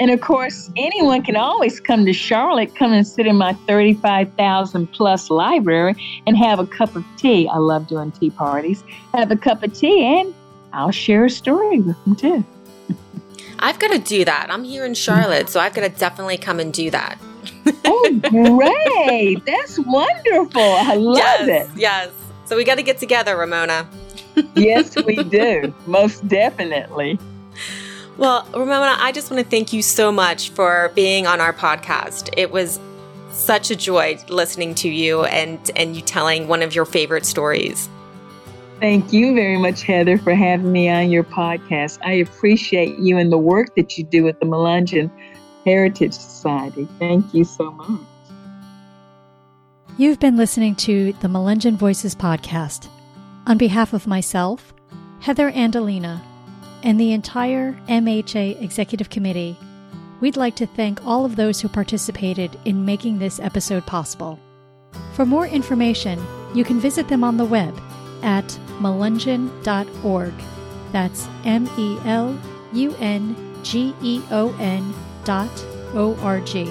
And 0.00 0.10
of 0.10 0.22
course, 0.22 0.70
anyone 0.78 1.22
can 1.22 1.36
always 1.36 1.78
come 1.78 2.06
to 2.06 2.12
Charlotte, 2.14 2.74
come 2.74 2.94
and 2.94 3.06
sit 3.06 3.26
in 3.26 3.36
my 3.36 3.52
35,000 3.52 4.86
plus 4.86 5.28
library 5.28 6.22
and 6.26 6.38
have 6.38 6.58
a 6.58 6.66
cup 6.66 6.96
of 6.96 7.04
tea. 7.18 7.46
I 7.46 7.58
love 7.58 7.86
doing 7.86 8.10
tea 8.10 8.30
parties. 8.30 8.82
Have 9.12 9.30
a 9.30 9.36
cup 9.36 9.62
of 9.62 9.74
tea 9.74 10.02
and 10.02 10.34
I'll 10.72 10.90
share 10.90 11.26
a 11.26 11.30
story 11.30 11.80
with 11.80 12.02
them 12.04 12.16
too. 12.16 12.44
I've 13.58 13.78
got 13.78 13.92
to 13.92 13.98
do 13.98 14.24
that. 14.24 14.46
I'm 14.48 14.64
here 14.64 14.86
in 14.86 14.94
Charlotte, 14.94 15.50
so 15.50 15.60
I've 15.60 15.74
got 15.74 15.82
to 15.82 15.90
definitely 15.90 16.38
come 16.38 16.60
and 16.60 16.72
do 16.72 16.90
that. 16.90 17.18
oh, 17.84 18.20
great. 18.22 19.44
That's 19.44 19.78
wonderful. 19.80 20.62
I 20.62 20.94
love 20.94 21.18
yes, 21.18 21.68
it. 21.68 21.78
Yes. 21.78 22.10
So 22.46 22.56
we 22.56 22.64
got 22.64 22.76
to 22.76 22.82
get 22.82 22.96
together, 22.96 23.36
Ramona. 23.36 23.86
yes, 24.54 24.96
we 25.04 25.16
do. 25.24 25.74
Most 25.86 26.26
definitely. 26.26 27.18
Well, 28.20 28.46
Ramona, 28.52 28.98
I 28.98 29.12
just 29.12 29.30
want 29.30 29.42
to 29.42 29.48
thank 29.48 29.72
you 29.72 29.80
so 29.80 30.12
much 30.12 30.50
for 30.50 30.92
being 30.94 31.26
on 31.26 31.40
our 31.40 31.54
podcast. 31.54 32.28
It 32.36 32.50
was 32.50 32.78
such 33.30 33.70
a 33.70 33.76
joy 33.76 34.18
listening 34.28 34.74
to 34.74 34.90
you 34.90 35.24
and 35.24 35.58
and 35.74 35.96
you 35.96 36.02
telling 36.02 36.46
one 36.46 36.60
of 36.60 36.74
your 36.74 36.84
favorite 36.84 37.24
stories. 37.24 37.88
Thank 38.78 39.14
you 39.14 39.34
very 39.34 39.56
much, 39.56 39.84
Heather, 39.84 40.18
for 40.18 40.34
having 40.34 40.70
me 40.70 40.90
on 40.90 41.10
your 41.10 41.24
podcast. 41.24 41.98
I 42.04 42.12
appreciate 42.12 42.98
you 42.98 43.16
and 43.16 43.32
the 43.32 43.38
work 43.38 43.74
that 43.76 43.96
you 43.96 44.04
do 44.04 44.22
with 44.22 44.38
the 44.38 44.44
Melungeon 44.44 45.10
Heritage 45.64 46.12
Society. 46.12 46.86
Thank 46.98 47.32
you 47.32 47.44
so 47.44 47.70
much. 47.70 48.00
You've 49.96 50.20
been 50.20 50.36
listening 50.36 50.74
to 50.76 51.14
the 51.22 51.28
Melungeon 51.28 51.76
Voices 51.76 52.14
podcast. 52.14 52.88
On 53.46 53.56
behalf 53.56 53.94
of 53.94 54.06
myself, 54.06 54.74
Heather 55.20 55.50
Andalina, 55.50 56.20
and 56.82 57.00
the 57.00 57.12
entire 57.12 57.72
MHA 57.88 58.62
Executive 58.62 59.10
Committee, 59.10 59.56
we'd 60.20 60.36
like 60.36 60.56
to 60.56 60.66
thank 60.66 61.04
all 61.06 61.24
of 61.24 61.36
those 61.36 61.60
who 61.60 61.68
participated 61.68 62.58
in 62.64 62.84
making 62.84 63.18
this 63.18 63.40
episode 63.40 63.86
possible. 63.86 64.38
For 65.14 65.24
more 65.24 65.46
information, 65.46 66.18
you 66.54 66.64
can 66.64 66.80
visit 66.80 67.08
them 67.08 67.24
on 67.24 67.36
the 67.36 67.44
web 67.44 67.80
at 68.22 68.46
melungeon.org. 68.80 70.34
That's 70.92 71.28
M 71.44 71.68
E 71.78 71.98
L 72.04 72.38
U 72.72 72.94
N 72.98 73.62
G 73.62 73.94
E 74.02 74.22
O 74.30 74.54
N 74.58 74.94
dot 75.24 75.50
O 75.94 76.16
R 76.20 76.40
G. 76.40 76.64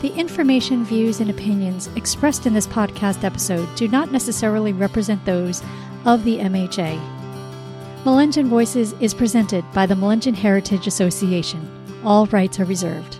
The 0.00 0.12
information, 0.16 0.84
views, 0.84 1.20
and 1.20 1.30
opinions 1.30 1.88
expressed 1.94 2.46
in 2.46 2.54
this 2.54 2.66
podcast 2.66 3.22
episode 3.22 3.72
do 3.76 3.86
not 3.86 4.10
necessarily 4.10 4.72
represent 4.72 5.24
those 5.24 5.62
of 6.04 6.24
the 6.24 6.38
MHA. 6.38 7.21
Melungeon 8.04 8.46
Voices 8.46 8.94
is 8.94 9.14
presented 9.14 9.64
by 9.72 9.86
the 9.86 9.94
Melungeon 9.94 10.34
Heritage 10.34 10.88
Association. 10.88 11.70
All 12.02 12.26
rights 12.26 12.58
are 12.58 12.64
reserved. 12.64 13.18